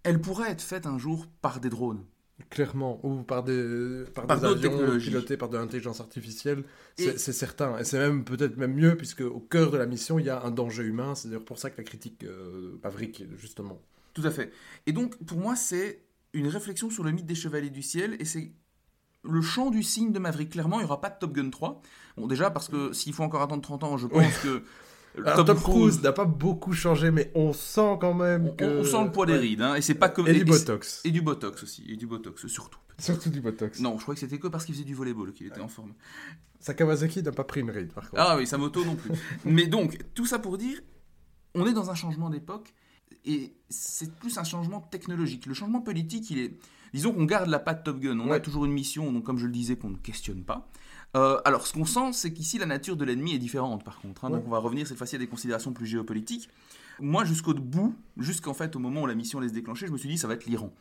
elle 0.02 0.20
pourrait 0.20 0.50
être 0.50 0.62
faite 0.62 0.86
un 0.86 0.98
jour 0.98 1.26
par 1.42 1.60
des 1.60 1.70
drones. 1.70 2.04
Clairement, 2.48 2.98
ou 3.04 3.22
par 3.22 3.42
des, 3.44 4.04
par 4.14 4.26
Par 4.26 4.40
des 4.40 4.46
avions 4.46 4.98
pilotés 4.98 5.36
par 5.36 5.48
de 5.48 5.58
l'intelligence 5.58 6.00
artificielle, 6.00 6.64
c'est 6.96 7.18
certain. 7.18 7.78
Et 7.78 7.84
c'est 7.84 7.98
même 7.98 8.24
peut-être 8.24 8.56
même 8.56 8.74
mieux, 8.74 8.96
puisque 8.96 9.20
au 9.20 9.40
cœur 9.40 9.70
de 9.70 9.76
la 9.76 9.86
mission, 9.86 10.18
il 10.18 10.26
y 10.26 10.30
a 10.30 10.42
un 10.42 10.50
danger 10.50 10.82
humain. 10.84 11.14
C'est 11.14 11.28
d'ailleurs 11.28 11.44
pour 11.44 11.58
ça 11.58 11.70
que 11.70 11.76
la 11.78 11.84
critique 11.84 12.24
euh, 12.24 12.78
Maverick, 12.82 13.24
justement. 13.36 13.80
Tout 14.14 14.22
à 14.24 14.30
fait. 14.30 14.52
Et 14.86 14.92
donc, 14.92 15.16
pour 15.24 15.38
moi, 15.38 15.54
c'est 15.56 16.02
une 16.32 16.48
réflexion 16.48 16.90
sur 16.90 17.04
le 17.04 17.10
mythe 17.12 17.26
des 17.26 17.34
chevaliers 17.34 17.70
du 17.70 17.82
ciel, 17.82 18.16
et 18.18 18.24
c'est 18.24 18.52
le 19.22 19.42
chant 19.42 19.70
du 19.70 19.82
cygne 19.82 20.12
de 20.12 20.18
Maverick. 20.18 20.50
Clairement, 20.50 20.76
il 20.78 20.84
n'y 20.84 20.86
aura 20.86 21.00
pas 21.00 21.10
de 21.10 21.18
Top 21.18 21.32
Gun 21.32 21.50
3. 21.50 21.82
Bon, 22.16 22.26
déjà, 22.26 22.50
parce 22.50 22.68
que 22.68 22.92
s'il 22.92 23.12
faut 23.12 23.22
encore 23.22 23.42
attendre 23.42 23.62
30 23.62 23.84
ans, 23.84 23.96
je 23.98 24.06
pense 24.06 24.24
Oui. 24.24 24.32
que 24.42 24.62
Alors, 25.18 25.44
Tom, 25.44 25.58
Cruise 25.58 26.02
n'a 26.02 26.12
pas 26.12 26.24
beaucoup 26.24 26.72
changé, 26.72 27.10
mais 27.10 27.30
on 27.34 27.52
sent 27.52 27.98
quand 28.00 28.14
même 28.14 28.54
que... 28.56 28.64
on 28.64 28.84
sent 28.84 29.04
le 29.04 29.10
poids 29.10 29.26
des 29.26 29.36
rides, 29.36 29.60
hein, 29.60 29.74
et 29.74 29.82
c'est 29.82 29.94
pas 29.94 30.08
comme 30.08 30.28
Et 30.28 30.32
du 30.32 30.44
botox. 30.44 31.00
et 31.04 31.10
du 31.10 31.20
botox 31.20 31.62
aussi, 31.62 31.84
et 31.88 31.96
du 31.96 32.06
botox 32.06 32.46
surtout. 32.46 32.78
Surtout 32.98 33.30
du 33.30 33.40
botox. 33.40 33.80
Non, 33.80 33.96
je 33.98 34.02
crois 34.02 34.14
que 34.14 34.20
c'était 34.20 34.38
que 34.38 34.46
parce 34.48 34.64
qu'il 34.64 34.74
faisait 34.74 34.84
du 34.84 34.94
volleyball 34.94 35.32
qu'il 35.32 35.46
était 35.46 35.60
en 35.60 35.68
forme. 35.68 35.94
Sakawazaki 36.60 37.22
n'a 37.22 37.32
pas 37.32 37.44
pris 37.44 37.60
une 37.60 37.70
ride, 37.70 37.92
par 37.92 38.10
contre. 38.10 38.22
Ah 38.22 38.36
oui, 38.36 38.46
sa 38.46 38.58
moto 38.58 38.84
non 38.84 38.94
plus. 38.94 39.10
Mais 39.44 39.66
donc, 39.66 39.98
tout 40.14 40.26
ça 40.26 40.38
pour 40.38 40.58
dire, 40.58 40.78
on 41.54 41.66
est 41.66 41.72
dans 41.72 41.90
un 41.90 41.94
changement 41.94 42.28
d'époque 42.30 42.74
et 43.24 43.54
c'est 43.68 44.14
plus 44.16 44.36
un 44.38 44.44
changement 44.44 44.80
technologique. 44.80 45.46
Le 45.46 45.54
changement 45.54 45.80
politique, 45.80 46.30
il 46.30 46.38
est. 46.38 46.58
Disons 46.92 47.12
qu'on 47.12 47.24
garde 47.24 47.48
la 47.48 47.58
patte 47.58 47.84
Top 47.84 48.00
Gun. 48.00 48.18
On 48.20 48.30
a 48.32 48.40
toujours 48.40 48.64
une 48.64 48.72
mission, 48.72 49.12
donc 49.12 49.24
comme 49.24 49.38
je 49.38 49.46
le 49.46 49.52
disais, 49.52 49.76
qu'on 49.76 49.90
ne 49.90 49.96
questionne 49.96 50.42
pas. 50.42 50.68
Euh, 51.16 51.40
alors, 51.44 51.66
ce 51.66 51.72
qu'on 51.72 51.84
sent, 51.84 52.12
c'est 52.12 52.32
qu'ici, 52.32 52.58
la 52.58 52.66
nature 52.66 52.96
de 52.96 53.04
l'ennemi 53.04 53.34
est 53.34 53.38
différente, 53.38 53.84
par 53.84 53.98
contre. 53.98 54.24
hein. 54.24 54.30
Donc, 54.30 54.44
on 54.46 54.50
va 54.50 54.58
revenir 54.58 54.86
cette 54.86 54.96
fois-ci 54.96 55.16
à 55.16 55.18
des 55.18 55.26
considérations 55.26 55.72
plus 55.72 55.86
géopolitiques. 55.86 56.48
Moi, 57.00 57.24
jusqu'au 57.24 57.54
bout, 57.54 57.94
jusqu'en 58.16 58.54
fait, 58.54 58.76
au 58.76 58.78
moment 58.78 59.02
où 59.02 59.06
la 59.06 59.14
mission 59.14 59.38
allait 59.38 59.48
se 59.48 59.54
déclencher, 59.54 59.86
je 59.86 59.92
me 59.92 59.98
suis 59.98 60.08
dit, 60.08 60.18
ça 60.18 60.28
va 60.28 60.34
être 60.34 60.46
l'Iran. 60.46 60.72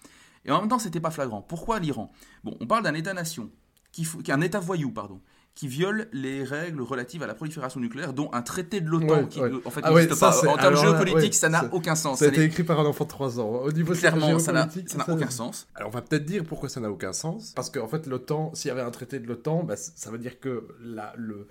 Et 0.46 0.52
en 0.52 0.60
même 0.60 0.70
temps, 0.70 0.80
c'était 0.80 1.00
pas 1.00 1.12
flagrant. 1.12 1.42
Pourquoi 1.42 1.80
l'Iran? 1.80 2.12
Bon, 2.44 2.56
on 2.60 2.68
parle 2.68 2.84
d'un 2.84 2.94
État-nation, 2.94 3.50
qui 3.92 4.04
est 4.04 4.32
un 4.32 4.42
État 4.42 4.60
voyou, 4.60 4.92
pardon, 4.92 5.20
qui 5.56 5.68
viole 5.68 6.08
les 6.14 6.44
règles 6.44 6.82
relatives 6.82 7.22
à 7.22 7.28
la 7.28 7.34
prolifération 7.34 7.82
nucléaire, 7.82 8.14
dont 8.14 8.30
un 8.32 8.42
traité 8.42 8.80
de 8.80 8.88
l'OTAN 8.88 9.08
Ouais, 9.24 9.28
qui, 9.28 9.42
ouais. 9.42 9.52
en 9.66 9.70
fait, 9.70 9.82
Ah 9.84 9.92
ouais, 9.92 10.04
n'existe 10.04 10.20
ça, 10.20 10.32
pas. 10.32 10.48
En 10.54 10.58
termes 10.58 10.78
géopolitiques, 10.78 11.22
ouais, 11.24 11.32
ça 11.34 11.50
n'a 11.50 11.66
aucun 11.74 11.96
sens. 11.96 12.20
Ça 12.20 12.26
a 12.26 12.28
été 12.30 12.44
écrit 12.44 12.64
par 12.64 12.80
un 12.80 12.86
enfant 12.86 13.04
de 13.04 13.10
3 13.10 13.40
ans. 13.42 13.50
Au 13.64 13.72
niveau 13.72 13.94
Clairement, 13.94 14.40
ça 14.40 14.54
n'a 14.54 14.70
aucun 15.10 15.30
sens. 15.30 15.68
Alors 15.76 15.90
on 15.90 15.92
va 15.94 16.02
peut-être 16.02 16.24
dire 16.26 16.44
pourquoi 16.46 16.70
ça 16.70 16.80
n'a 16.80 16.90
aucun 16.90 17.12
sens. 17.14 17.52
Parce 17.56 17.70
qu'en 17.70 17.88
fait, 17.88 18.08
l'OTAN, 18.08 18.52
s'il 18.54 18.70
y 18.70 18.72
avait 18.72 18.82
un 18.82 18.92
traité 18.92 19.20
de 19.20 19.28
l'OTAN, 19.28 19.64
bah, 19.64 19.76
ça 19.76 20.10
veut 20.12 20.18
dire 20.18 20.40
que 20.40 20.66
la- 20.82 21.14
le- 21.18 21.48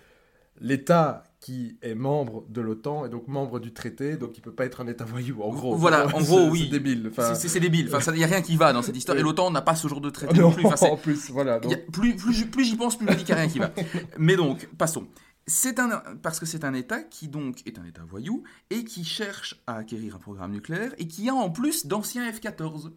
l'État 0.61 1.25
qui 1.41 1.79
est 1.83 1.95
membre 1.95 2.45
de 2.49 2.61
l'OTAN 2.61 3.07
est 3.07 3.09
donc 3.11 3.29
membre 3.29 3.61
du 3.61 3.73
traité, 3.73 4.17
donc 4.17 4.37
il 4.37 4.41
peut 4.41 4.53
pas 4.53 4.65
être 4.65 4.81
un 4.81 4.89
État 4.89 5.05
voyou, 5.05 5.41
en 5.43 5.51
gros. 5.51 5.77
Voilà, 5.77 6.07
en 6.15 6.21
gros, 6.21 6.49
oui. 6.49 6.65
C'est 6.65 6.71
débile. 6.71 7.09
Enfin, 7.11 7.35
C'est- 7.37 7.61
débile. 7.61 7.89
Enfin, 7.95 8.13
il 8.13 8.19
n'y 8.19 8.25
a 8.25 8.27
rien 8.27 8.43
qui 8.43 8.57
va 8.57 8.73
dans 8.73 8.83
cette 8.83 8.97
histoire. 8.97 9.17
Et 9.17 9.23
l'OTAN 9.23 9.51
n'a 9.53 9.63
pas 9.63 9.77
ce 9.77 9.87
genre 9.87 10.01
de 10.01 10.11
traité 10.11 10.35
non, 10.35 10.49
non 10.49 10.53
plus. 10.53 10.67
Enfin, 10.67 10.87
en 10.91 10.97
plus, 10.97 11.31
voilà. 11.31 11.55
A- 11.55 11.61
plus, 11.61 12.17
plus, 12.17 12.33
j'y- 12.35 12.45
plus 12.47 12.65
j'y 12.65 12.77
pense, 12.77 12.97
plus 12.99 13.07
je 13.07 13.13
me 13.13 13.17
dis 13.17 13.25
qu'il 13.25 13.35
n'y 13.35 13.41
a 13.41 13.45
rien 13.45 13.51
qui 13.53 13.61
va. 13.61 13.73
Mais 14.19 14.37
donc, 14.37 14.67
passons. 14.77 15.07
C'est 15.47 15.79
un, 15.79 16.03
parce 16.23 16.41
que 16.41 16.45
c'est 16.45 16.65
un 16.65 16.75
État 16.75 17.01
qui 17.03 17.29
donc 17.29 17.67
est 17.67 17.79
un 17.79 17.85
État 17.85 18.03
voyou 18.07 18.43
et 18.69 18.85
qui 18.85 19.03
cherche 19.05 19.63
à 19.67 19.77
acquérir 19.77 20.17
un 20.17 20.19
programme 20.19 20.53
nucléaire 20.53 20.93
et 20.99 21.07
qui 21.07 21.31
a 21.31 21.35
en 21.35 21.49
plus 21.51 21.87
d'anciens 21.87 22.29
F-14. 22.31 22.91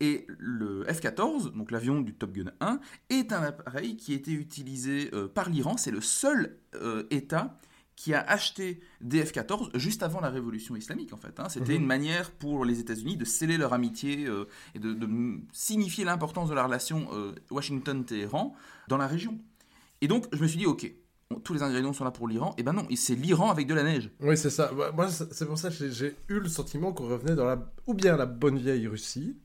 Et 0.00 0.26
le 0.38 0.84
F-14, 0.84 1.54
donc 1.54 1.70
l'avion 1.70 2.00
du 2.00 2.14
Top 2.14 2.32
Gun 2.32 2.50
1, 2.60 2.80
est 3.10 3.32
un 3.32 3.42
appareil 3.42 3.96
qui 3.96 4.12
a 4.12 4.16
été 4.16 4.32
utilisé 4.32 5.10
euh, 5.12 5.28
par 5.28 5.50
l'Iran. 5.50 5.76
C'est 5.76 5.90
le 5.90 6.00
seul 6.00 6.56
euh, 6.74 7.04
État 7.10 7.58
qui 7.96 8.14
a 8.14 8.20
acheté 8.22 8.80
des 9.02 9.22
F-14 9.22 9.76
juste 9.76 10.02
avant 10.02 10.20
la 10.22 10.30
révolution 10.30 10.74
islamique, 10.74 11.12
en 11.12 11.18
fait. 11.18 11.38
hein. 11.38 11.50
C'était 11.50 11.74
Mhm. 11.74 11.80
une 11.82 11.86
manière 11.86 12.30
pour 12.30 12.64
les 12.64 12.80
États-Unis 12.80 13.18
de 13.18 13.26
sceller 13.26 13.58
leur 13.58 13.74
amitié 13.74 14.24
euh, 14.26 14.46
et 14.74 14.78
de, 14.78 14.94
de 14.94 15.06
signifier 15.52 16.04
l'importance 16.06 16.48
de 16.48 16.54
la 16.54 16.64
relation 16.64 17.06
Washington-Téhéran 17.50 18.54
dans 18.88 18.96
la 18.96 19.06
région. 19.06 19.38
Et 20.00 20.08
donc, 20.08 20.26
je 20.32 20.40
me 20.42 20.46
suis 20.48 20.58
dit, 20.58 20.66
ok, 20.66 20.90
tous 21.44 21.52
les 21.54 21.62
ingrédients 21.62 21.92
sont 21.92 22.04
là 22.04 22.10
pour 22.10 22.26
l'Iran. 22.26 22.54
Et 22.56 22.62
ben 22.62 22.72
non, 22.72 22.86
c'est 22.96 23.14
l'Iran 23.14 23.50
avec 23.50 23.66
de 23.66 23.74
la 23.74 23.82
neige. 23.82 24.10
Oui, 24.20 24.36
c'est 24.36 24.50
ça. 24.50 24.72
Moi, 24.72 24.90
moi, 24.92 25.08
c'est 25.10 25.46
pour 25.46 25.58
ça 25.58 25.68
que 25.70 25.90
j'ai 25.90 26.16
eu 26.28 26.40
le 26.40 26.48
sentiment 26.48 26.92
qu'on 26.92 27.06
revenait 27.08 27.36
dans 27.36 27.44
la, 27.44 27.70
ou 27.86 27.94
bien 27.94 28.16
la 28.16 28.26
bonne 28.26 28.56
vieille 28.58 28.86
Russie, 28.88 29.36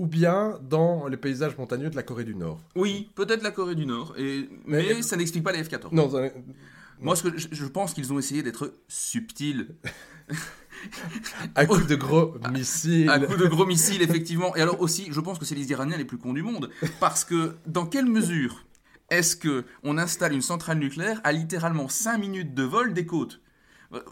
ou 0.00 0.06
bien 0.06 0.58
dans 0.62 1.08
les 1.08 1.18
paysages 1.18 1.58
montagneux 1.58 1.90
de 1.90 1.94
la 1.94 2.02
Corée 2.02 2.24
du 2.24 2.34
Nord. 2.34 2.58
Oui, 2.74 3.10
peut-être 3.14 3.42
la 3.42 3.50
Corée 3.50 3.74
du 3.74 3.84
Nord, 3.84 4.14
et, 4.16 4.48
mais, 4.64 4.82
Mais- 4.94 5.02
ça 5.02 5.14
n'explique 5.16 5.44
pas 5.44 5.52
les 5.52 5.62
F-14. 5.62 5.92
Non, 5.92 6.10
ça- 6.10 6.30
Moi, 7.02 7.14
ce 7.16 7.24
que 7.28 7.36
je, 7.38 7.48
je 7.52 7.66
pense 7.66 7.92
qu'ils 7.92 8.10
ont 8.10 8.18
essayé 8.18 8.42
d'être 8.42 8.72
subtils. 8.88 9.68
à 11.54 11.66
coup 11.66 11.78
de 11.82 11.94
gros 11.96 12.34
missiles. 12.50 13.10
À 13.10 13.18
coup 13.20 13.36
de 13.36 13.46
gros 13.46 13.66
missiles, 13.66 14.00
effectivement. 14.00 14.56
Et 14.56 14.62
alors 14.62 14.80
aussi, 14.80 15.08
je 15.10 15.20
pense 15.20 15.38
que 15.38 15.44
c'est 15.44 15.54
les 15.54 15.70
Iraniens 15.70 15.98
les 15.98 16.06
plus 16.06 16.16
cons 16.18 16.32
du 16.32 16.42
monde. 16.42 16.70
Parce 16.98 17.24
que 17.24 17.56
dans 17.66 17.84
quelle 17.84 18.06
mesure 18.06 18.64
est-ce 19.10 19.36
que 19.36 19.64
on 19.82 19.98
installe 19.98 20.32
une 20.32 20.40
centrale 20.42 20.78
nucléaire 20.78 21.20
à 21.24 21.32
littéralement 21.32 21.88
5 21.88 22.16
minutes 22.16 22.54
de 22.54 22.62
vol 22.62 22.94
des 22.94 23.04
côtes? 23.04 23.40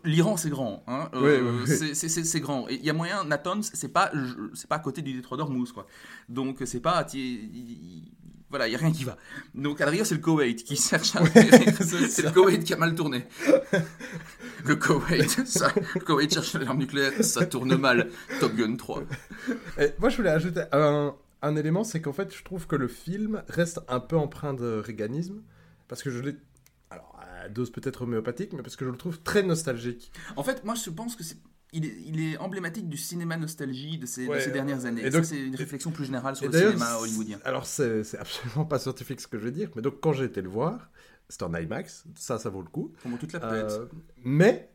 L'Iran, 0.04 0.36
c'est 0.36 0.50
grand. 0.50 0.82
Hein. 0.88 1.08
Euh, 1.14 1.20
Oui, 1.40 1.48
oui, 1.50 1.64
oui. 1.68 1.94
c'est- 1.94 1.94
grand. 2.40 2.68
Et 2.68 2.74
il 2.74 2.84
y 2.84 2.90
a 2.90 2.92
moyen, 2.92 3.24
Natanz, 3.24 3.70
c'est 3.74 3.88
pas, 3.92 4.10
pas 4.68 4.76
à 4.76 4.78
côté 4.80 5.02
du 5.02 5.12
détroit 5.12 5.36
d'Ormuz. 5.38 5.72
Donc, 6.28 6.58
c'est 6.64 6.80
pas. 6.80 7.06
il- 7.14 7.20
il- 7.20 8.12
Voilà, 8.50 8.66
il 8.66 8.70
n'y 8.70 8.76
a 8.76 8.78
rien 8.78 8.90
qui 8.92 9.04
va. 9.04 9.16
Donc, 9.54 9.80
à 9.80 9.84
la 9.84 9.90
rigueur, 9.90 10.06
c'est 10.06 10.14
le 10.14 10.20
Koweït 10.22 10.64
qui 10.64 10.74
cherche 10.74 11.14
à. 11.16 11.22
c'est 12.08 12.22
le 12.22 12.30
Koweït 12.32 12.64
qui 12.64 12.72
a 12.72 12.76
mal 12.76 12.94
tourné. 12.94 13.26
Le 14.64 14.74
Koweït, 14.76 15.28
ça, 15.46 15.70
le 15.94 16.00
Koweït 16.00 16.32
cherche 16.32 16.54
l'arme 16.54 16.78
nucléaire, 16.78 17.12
ça 17.22 17.46
tourne 17.46 17.76
mal. 17.76 18.10
Top 18.40 18.54
Gun 18.54 18.76
3. 18.76 19.02
Et 19.78 19.92
moi, 19.98 20.08
je 20.08 20.16
voulais 20.16 20.30
ajouter 20.30 20.64
un, 20.72 21.14
un 21.42 21.56
élément, 21.56 21.84
c'est 21.84 22.00
qu'en 22.00 22.12
fait, 22.12 22.34
je 22.34 22.42
trouve 22.42 22.66
que 22.66 22.74
le 22.76 22.88
film 22.88 23.42
reste 23.48 23.80
un 23.88 24.00
peu 24.00 24.16
empreint 24.16 24.54
de 24.54 24.82
réganisme, 24.84 25.42
parce 25.86 26.02
que 26.02 26.10
je 26.10 26.18
l'ai... 26.20 26.36
À 27.48 27.50
dose 27.50 27.70
peut-être 27.70 28.02
homéopathique, 28.02 28.52
mais 28.52 28.62
parce 28.62 28.76
que 28.76 28.84
je 28.84 28.90
le 28.90 28.96
trouve 28.96 29.20
très 29.22 29.42
nostalgique. 29.42 30.12
En 30.36 30.42
fait, 30.44 30.64
moi, 30.64 30.74
je 30.74 30.90
pense 30.90 31.16
que 31.16 31.24
c'est. 31.24 31.36
Il 31.72 31.84
est, 31.84 31.94
il 32.06 32.20
est 32.20 32.38
emblématique 32.38 32.88
du 32.88 32.96
cinéma 32.96 33.36
nostalgie 33.36 33.98
de 33.98 34.06
ces, 34.06 34.24
de 34.24 34.30
Ouais, 34.30 34.40
ces 34.40 34.50
dernières 34.50 34.86
années. 34.86 35.04
et 35.04 35.10
donc- 35.10 35.26
c'est 35.26 35.38
une 35.38 35.54
réflexion 35.54 35.90
plus 35.90 36.06
générale 36.06 36.34
sur 36.34 36.46
le 36.50 36.52
cinéma 36.58 36.96
hollywoodien. 36.96 37.38
Alors, 37.44 37.66
c'est 37.66 38.04
c'est 38.04 38.18
absolument 38.18 38.64
pas 38.64 38.78
scientifique 38.78 39.20
ce 39.20 39.26
que 39.26 39.38
je 39.38 39.44
veux 39.44 39.50
dire, 39.50 39.70
mais 39.76 39.82
donc 39.82 40.00
quand 40.00 40.12
j'ai 40.14 40.24
été 40.24 40.40
le 40.40 40.48
voir, 40.48 40.90
c'était 41.28 41.44
en 41.44 41.54
IMAX, 41.54 42.04
ça, 42.14 42.38
ça 42.38 42.48
vaut 42.48 42.62
le 42.62 42.68
coup. 42.68 42.92
Comment 43.02 43.18
toute 43.18 43.32
la 43.34 43.40
pète. 43.40 43.70
Euh, 43.70 43.86
mais 44.24 44.70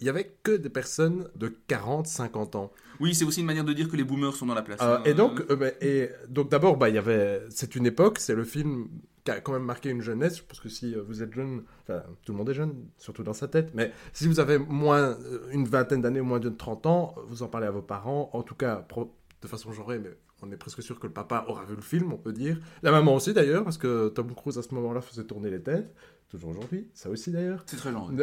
il 0.00 0.06
y 0.06 0.08
avait 0.08 0.34
que 0.42 0.52
des 0.56 0.70
personnes 0.70 1.28
de 1.36 1.48
40, 1.68 2.06
50 2.06 2.56
ans. 2.56 2.72
Oui, 3.00 3.14
c'est 3.14 3.24
aussi 3.26 3.40
une 3.40 3.46
manière 3.46 3.64
de 3.64 3.72
dire 3.74 3.88
que 3.90 3.96
les 3.96 4.04
boomers 4.04 4.34
sont 4.34 4.46
dans 4.46 4.54
la 4.54 4.62
place. 4.62 4.80
Euh, 4.80 4.96
hein. 4.96 5.02
et 5.04 5.12
donc, 5.12 5.42
euh, 5.50 5.70
et 5.82 6.08
donc 6.28 6.50
d'abord, 6.50 6.78
bah, 6.78 6.88
il 6.88 6.94
y 6.94 6.98
avait, 6.98 7.42
c'est 7.50 7.76
une 7.76 7.84
époque, 7.86 8.18
c'est 8.18 8.34
le 8.34 8.44
film 8.44 8.88
qui 9.24 9.30
a 9.30 9.40
quand 9.40 9.52
même 9.52 9.64
marqué 9.64 9.88
une 9.88 10.02
jeunesse. 10.02 10.38
Je 10.38 10.42
pense 10.44 10.60
que 10.60 10.68
si 10.68 10.94
euh, 10.94 11.02
vous 11.02 11.22
êtes 11.22 11.32
jeune, 11.32 11.64
enfin, 11.82 12.02
tout 12.24 12.32
le 12.32 12.38
monde 12.38 12.50
est 12.50 12.54
jeune, 12.54 12.74
surtout 12.98 13.22
dans 13.22 13.32
sa 13.32 13.48
tête, 13.48 13.72
mais 13.74 13.92
si 14.12 14.26
vous 14.26 14.38
avez 14.38 14.58
moins 14.58 15.18
euh, 15.18 15.48
une 15.50 15.66
vingtaine 15.66 16.02
d'années, 16.02 16.20
moins 16.20 16.40
de 16.40 16.50
30 16.50 16.86
ans, 16.86 17.14
vous 17.26 17.42
en 17.42 17.48
parlez 17.48 17.66
à 17.66 17.70
vos 17.70 17.82
parents, 17.82 18.30
en 18.32 18.42
tout 18.42 18.54
cas, 18.54 18.86
de 19.42 19.48
façon 19.48 19.72
genrée, 19.72 19.98
mais 19.98 20.10
on 20.42 20.52
est 20.52 20.56
presque 20.56 20.82
sûr 20.82 21.00
que 21.00 21.06
le 21.06 21.12
papa 21.12 21.46
aura 21.48 21.64
vu 21.64 21.74
le 21.74 21.82
film, 21.82 22.12
on 22.12 22.18
peut 22.18 22.32
dire. 22.32 22.60
La 22.82 22.90
maman 22.90 23.14
aussi 23.14 23.32
d'ailleurs, 23.32 23.64
parce 23.64 23.78
que 23.78 24.08
Tom 24.08 24.34
Cruise 24.34 24.58
à 24.58 24.62
ce 24.62 24.74
moment-là 24.74 25.00
faisait 25.00 25.24
tourner 25.24 25.50
les 25.50 25.62
têtes, 25.62 25.94
toujours 26.28 26.50
aujourd'hui, 26.50 26.90
ça 26.92 27.08
aussi 27.08 27.30
d'ailleurs. 27.30 27.62
C'est 27.66 27.76
très 27.76 27.92
genré. 27.92 28.14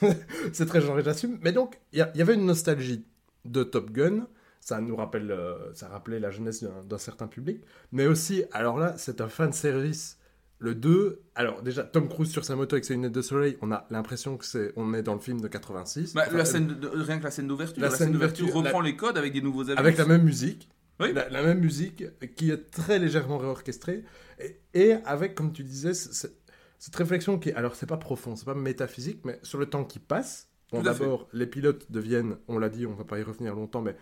c'est 0.52 0.66
très 0.66 0.80
genré, 0.80 1.02
j'assume. 1.02 1.38
Mais 1.42 1.52
donc, 1.52 1.78
il 1.92 1.98
y, 1.98 2.22
avait 2.22 2.34
une 2.34 2.46
nostalgie 2.46 3.04
de 3.44 3.64
Top 3.64 3.90
Gun. 3.90 4.26
Ça 4.60 4.80
nous 4.80 4.96
rappelle, 4.96 5.30
euh, 5.30 5.72
ça 5.74 5.88
rappelait 5.88 6.20
la 6.20 6.30
jeunesse 6.30 6.62
d'un 6.62 6.82
d'un 6.84 6.98
certain 6.98 7.26
public. 7.26 7.62
Mais 7.92 8.06
aussi, 8.06 8.44
alors 8.52 8.78
là, 8.78 8.94
c'est 8.96 9.20
un 9.20 9.28
fan 9.28 9.52
service. 9.52 10.18
Le 10.60 10.74
2, 10.74 11.22
alors 11.36 11.62
déjà, 11.62 11.84
Tom 11.84 12.08
Cruise 12.08 12.30
sur 12.30 12.44
sa 12.44 12.56
moto 12.56 12.74
avec 12.74 12.84
ses 12.84 12.94
lunettes 12.94 13.12
de 13.12 13.22
soleil, 13.22 13.56
on 13.62 13.70
a 13.70 13.86
l'impression 13.90 14.36
que 14.36 14.44
c'est, 14.44 14.72
on 14.74 14.92
est 14.92 15.02
dans 15.02 15.14
le 15.14 15.20
film 15.20 15.40
de 15.40 15.46
86. 15.46 16.14
Bah, 16.14 16.24
Enfin, 16.26 16.36
la 16.36 16.44
scène 16.44 16.66
de- 16.66 16.74
de- 16.74 16.88
rien 16.88 17.18
que 17.18 17.24
la 17.24 17.30
scène 17.30 17.46
d'ouverture. 17.46 17.80
La 17.80 17.90
La, 17.90 17.94
scène 17.96 18.10
d'ouverture 18.12 18.52
reprend 18.52 18.80
les 18.80 18.96
codes 18.96 19.16
avec 19.16 19.32
des 19.32 19.40
nouveaux 19.40 19.62
avions. 19.62 19.76
avec 19.76 19.96
la 19.96 20.04
même 20.06 20.22
musique. 20.24 20.68
Oui. 21.00 21.12
La, 21.12 21.28
la 21.28 21.44
même 21.44 21.60
musique 21.60 22.02
qui 22.34 22.50
est 22.50 22.70
très 22.72 22.98
légèrement 22.98 23.38
réorchestrée. 23.38 24.02
Et, 24.40 24.60
et 24.74 24.92
avec, 25.04 25.36
comme 25.36 25.52
tu 25.52 25.62
disais, 25.62 25.94
cette 25.94 26.96
réflexion 26.96 27.38
qui 27.38 27.50
est, 27.50 27.54
alors 27.54 27.76
c'est 27.76 27.86
pas 27.86 27.96
profond, 27.96 28.34
c'est 28.34 28.44
pas 28.44 28.54
métaphysique, 28.54 29.20
mais 29.24 29.38
sur 29.44 29.58
le 29.58 29.66
temps 29.66 29.84
qui 29.84 30.00
passe. 30.00 30.48
Bon, 30.72 30.82
d'abord, 30.82 31.28
les 31.32 31.46
pilotes 31.46 31.90
deviennent, 31.92 32.36
on 32.48 32.58
l'a 32.58 32.68
dit, 32.68 32.84
on 32.84 32.94
va 32.94 33.04
pas 33.04 33.18
y 33.18 33.22
revenir 33.22 33.54
longtemps, 33.54 33.80
mais 33.80 33.96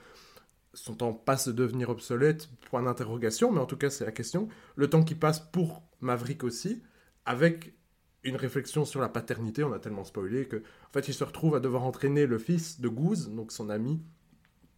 son 0.74 0.94
temps 0.94 1.12
passe 1.12 1.46
de 1.48 1.52
devenir 1.52 1.90
obsolète, 1.90 2.48
point 2.70 2.82
d'interrogation, 2.82 3.52
mais 3.52 3.60
en 3.60 3.66
tout 3.66 3.76
cas, 3.76 3.88
c'est 3.90 4.04
la 4.06 4.10
question. 4.12 4.48
Le 4.74 4.88
temps 4.90 5.02
qui 5.04 5.14
passe 5.14 5.38
pour 5.40 5.82
Maverick 6.00 6.44
aussi, 6.44 6.82
avec 7.24 7.74
une 8.22 8.36
réflexion 8.36 8.84
sur 8.84 9.00
la 9.00 9.08
paternité, 9.08 9.62
on 9.64 9.72
a 9.72 9.78
tellement 9.78 10.04
spoilé 10.04 10.46
que, 10.46 10.56
en 10.56 10.92
fait, 10.92 11.06
il 11.08 11.14
se 11.14 11.22
retrouve 11.24 11.54
à 11.54 11.60
devoir 11.60 11.84
entraîner 11.84 12.26
le 12.26 12.38
fils 12.38 12.80
de 12.80 12.88
Goose, 12.88 13.30
donc 13.30 13.52
son 13.52 13.70
ami, 13.70 14.02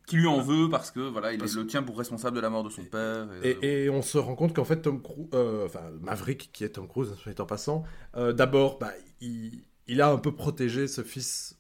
Qui 0.07 0.17
lui 0.17 0.27
en 0.27 0.41
veut 0.41 0.69
parce 0.71 0.91
que 0.91 1.01
voilà, 1.01 1.33
il 1.33 1.39
Parce- 1.39 1.55
le 1.55 1.67
tient 1.67 1.83
pour 1.83 1.99
responsable 1.99 2.37
de 2.37 2.41
la 2.41 2.49
mort 2.51 2.65
de 2.65 2.71
son 2.71 2.85
père. 2.85 3.29
et- 3.43 3.51
Et, 3.63 3.85
et 3.85 3.91
on 3.91 4.01
se 4.03 4.17
rend 4.19 4.35
compte 4.37 4.55
qu'en 4.55 4.65
fait, 4.65 4.81
Tom 4.83 5.03
Cruise, 5.03 5.29
euh, 5.35 5.67
enfin 5.67 5.91
Maverick, 6.01 6.51
qui 6.53 6.65
est 6.65 6.71
Tom 6.71 6.89
Cruise, 6.89 7.13
dit 7.27 7.41
en 7.41 7.47
passant, 7.47 7.85
euh, 8.17 8.33
d'abord, 8.33 8.79
bah, 8.79 8.93
il, 9.21 9.63
il 9.87 10.01
a 10.01 10.11
un 10.11 10.17
peu 10.19 10.35
protégé 10.35 10.89
ce 10.89 11.03
fils 11.03 11.59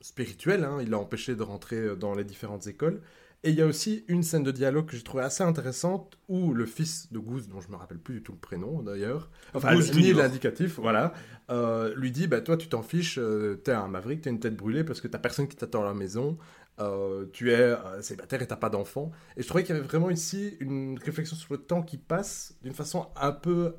spirituel, 0.00 0.64
hein, 0.64 0.78
il 0.80 0.90
l'a 0.90 0.98
empêché 0.98 1.34
de 1.34 1.42
rentrer 1.42 1.76
euh, 1.76 1.96
dans 1.96 2.14
les 2.14 2.24
différentes 2.24 2.66
écoles. 2.66 3.02
Et 3.42 3.50
il 3.50 3.56
y 3.56 3.62
a 3.62 3.66
aussi 3.66 4.04
une 4.08 4.22
scène 4.22 4.42
de 4.42 4.50
dialogue 4.50 4.84
que 4.84 4.94
j'ai 4.94 5.02
trouvée 5.02 5.22
assez 5.22 5.42
intéressante 5.42 6.18
où 6.28 6.52
le 6.52 6.66
fils 6.66 7.10
de 7.10 7.18
Goose, 7.18 7.48
dont 7.48 7.62
je 7.62 7.70
me 7.70 7.76
rappelle 7.76 7.98
plus 7.98 8.16
du 8.16 8.22
tout 8.22 8.32
le 8.32 8.38
prénom 8.38 8.82
d'ailleurs, 8.82 9.30
enfin 9.54 9.74
Goose 9.74 9.94
ni 9.96 10.12
l'indicatif, 10.12 10.78
voilà, 10.78 11.14
euh, 11.50 11.94
lui 11.96 12.12
dit 12.12 12.26
bah 12.26 12.42
toi 12.42 12.58
tu 12.58 12.68
t'en 12.68 12.82
fiches, 12.82 13.18
euh, 13.18 13.54
t'es 13.64 13.72
un 13.72 13.88
Maverick, 13.88 14.20
t'es 14.20 14.28
une 14.28 14.40
tête 14.40 14.56
brûlée 14.56 14.84
parce 14.84 15.00
que 15.00 15.08
t'as 15.08 15.18
personne 15.18 15.48
qui 15.48 15.56
t'attend 15.56 15.80
à 15.80 15.86
la 15.86 15.94
maison, 15.94 16.36
euh, 16.80 17.26
tu 17.32 17.50
es 17.50 17.60
euh, 17.60 18.00
célibataire 18.00 18.40
et 18.42 18.46
t'as 18.46 18.56
pas 18.56 18.70
d'enfant. 18.70 19.10
Et 19.36 19.42
je 19.42 19.48
trouvais 19.48 19.64
qu'il 19.64 19.74
y 19.74 19.78
avait 19.78 19.86
vraiment 19.86 20.10
ici 20.10 20.56
une 20.60 20.98
réflexion 20.98 21.36
sur 21.36 21.52
le 21.52 21.60
temps 21.60 21.82
qui 21.82 21.98
passe 21.98 22.56
d'une 22.62 22.72
façon 22.72 23.08
un 23.16 23.32
peu, 23.32 23.76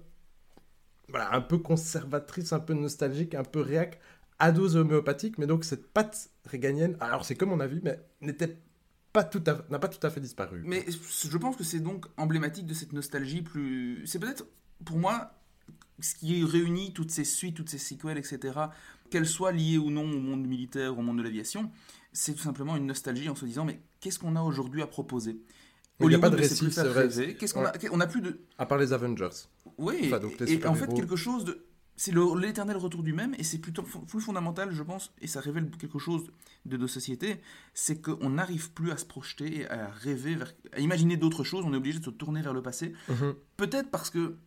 voilà, 1.10 1.34
un 1.34 1.41
peu 1.41 1.58
conservatrice, 1.58 2.54
un 2.54 2.60
peu 2.60 2.74
nostalgique, 2.74 3.34
un 3.34 3.43
peu 3.43 3.62
réac 3.62 4.00
à 4.39 4.52
dose 4.52 4.76
homéopathique, 4.76 5.38
mais 5.38 5.47
donc 5.47 5.63
cette 5.63 5.91
patte 5.93 6.32
réganienne, 6.45 6.97
alors 7.00 7.26
c'est 7.26 7.36
comme 7.36 7.50
mon 7.50 7.60
avis, 7.60 7.80
mais 7.84 8.00
n'était 8.21 8.58
pas 9.13 9.24
tout 9.24 9.43
à 9.47 9.65
n'a 9.69 9.80
pas 9.80 9.88
tout 9.88 10.06
à 10.06 10.10
fait 10.10 10.21
disparu. 10.21 10.62
Mais 10.65 10.86
je 10.88 11.38
pense 11.38 11.56
que 11.56 11.63
c'est 11.63 11.80
donc 11.80 12.06
emblématique 12.17 12.65
de 12.65 12.74
cette 12.74 12.93
nostalgie 12.93 13.41
plus. 13.41 14.04
C'est 14.06 14.19
peut-être 14.19 14.45
pour 14.86 14.97
moi 14.97 15.32
ce 16.00 16.15
qui 16.15 16.43
réunit 16.43 16.93
toutes 16.93 17.12
ces 17.12 17.26
suites, 17.26 17.56
toutes 17.56 17.69
ces 17.69 17.78
sequels, 17.78 18.17
etc. 18.17 18.39
Qu'elles 19.10 19.28
soient 19.28 19.52
liées 19.52 19.78
ou 19.78 19.91
non 19.91 20.04
au 20.04 20.19
monde 20.19 20.47
militaire, 20.47 20.97
au 20.97 21.02
monde 21.02 21.17
de 21.17 21.24
l'aviation, 21.24 21.71
c'est 22.13 22.34
tout 22.34 22.41
simplement 22.41 22.76
une 22.76 22.88
nostalgie 22.88 23.30
en 23.30 23.36
se 23.36 23.45
disant 23.45 23.65
mais 23.65 23.82
qu'est-ce 24.00 24.19
qu'on 24.19 24.36
a 24.36 24.41
aujourd'hui 24.41 24.82
à 24.82 24.88
proposer? 24.88 25.41
Il 26.00 26.08
n'y 26.08 26.15
a 26.15 26.19
pas 26.19 26.30
de 26.30 26.38
récit, 26.38 26.71
c'est 26.71 26.84
vrai. 26.84 27.36
Qu'est-ce 27.36 27.54
qu'on 27.54 27.65
a 27.65 27.74
On 27.91 28.00
a 28.00 28.08
plus 28.08 28.21
de. 28.21 28.39
À 28.58 28.65
part 28.65 28.80
les 28.80 28.91
Avengers. 28.93 29.30
Oui. 29.78 30.12
et 30.47 30.65
en 30.65 30.74
fait 30.74 30.91
quelque 30.93 31.15
chose 31.15 31.45
de 31.45 31.65
c'est 32.02 32.16
l'éternel 32.16 32.78
retour 32.78 33.04
du 33.04 33.14
même, 33.14 33.36
et 33.38 33.44
c'est 33.44 33.60
plutôt 33.60 33.84
plus 33.84 34.22
fondamental, 34.22 34.74
je 34.74 34.82
pense, 34.82 35.14
et 35.22 35.28
ça 35.28 35.40
révèle 35.40 35.70
quelque 35.70 36.00
chose 36.00 36.32
de 36.66 36.76
nos 36.76 36.88
sociétés, 36.88 37.40
c'est 37.76 38.02
qu'on 38.02 38.32
n'arrive 38.32 38.72
plus 38.72 38.90
à 38.90 38.98
se 38.98 39.06
projeter, 39.06 39.70
à 39.70 39.92
rêver, 39.92 40.36
à 40.74 40.80
imaginer 40.80 41.16
d'autres 41.16 41.44
choses, 41.44 41.64
on 41.64 41.74
est 41.74 41.78
obligé 41.78 42.00
de 42.00 42.04
se 42.04 42.10
tourner 42.10 42.42
vers 42.42 42.56
le 42.56 42.64
passé. 42.64 42.94
Mhm. 43.08 43.36
Peut-être 43.56 43.92
parce 43.92 44.10
que 44.10 44.38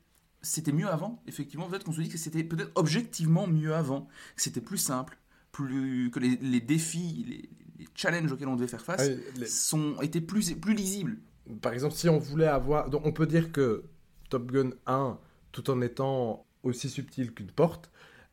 c'était 0.43 0.73
mieux 0.73 0.89
avant, 0.89 1.23
effectivement, 1.29 1.69
peut-être 1.69 1.85
qu'on 1.85 1.93
se 1.93 2.01
dit 2.01 2.09
que 2.09 2.19
c'était 2.19 2.43
peut-être 2.43 2.73
objectivement 2.75 3.47
mieux 3.47 3.73
avant, 3.73 4.09
que 4.35 4.43
c'était 4.43 4.61
plus 4.61 4.79
simple, 4.79 5.17
plus 5.53 6.11
que 6.11 6.19
les, 6.19 6.61
défis, 6.61 7.49
les, 7.79 7.87
challenges 7.95 8.33
auxquels 8.33 8.49
on 8.49 8.57
devait 8.57 8.67
faire 8.67 8.85
face 8.85 9.09
sont, 9.47 9.95
étaient 10.03 10.21
plus, 10.21 10.55
plus 10.55 10.75
lisibles. 10.75 11.19
Par 11.63 11.73
exemple, 11.73 11.95
si 11.95 12.09
on 12.09 12.19
voulait 12.19 12.49
avoir... 12.49 12.91
Donc 12.91 13.07
on 13.07 13.13
peut 13.13 13.29
dire 13.29 13.53
que 13.53 13.85
Top 14.29 14.51
Gun 14.51 14.71
1, 14.87 15.21
tout 15.53 15.71
en 15.71 15.81
étant 15.83 16.45
aussi 16.65 16.89
subtil 16.89 17.33
qu'une 17.33 17.51
porte, 17.51 17.91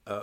euh, 0.09 0.21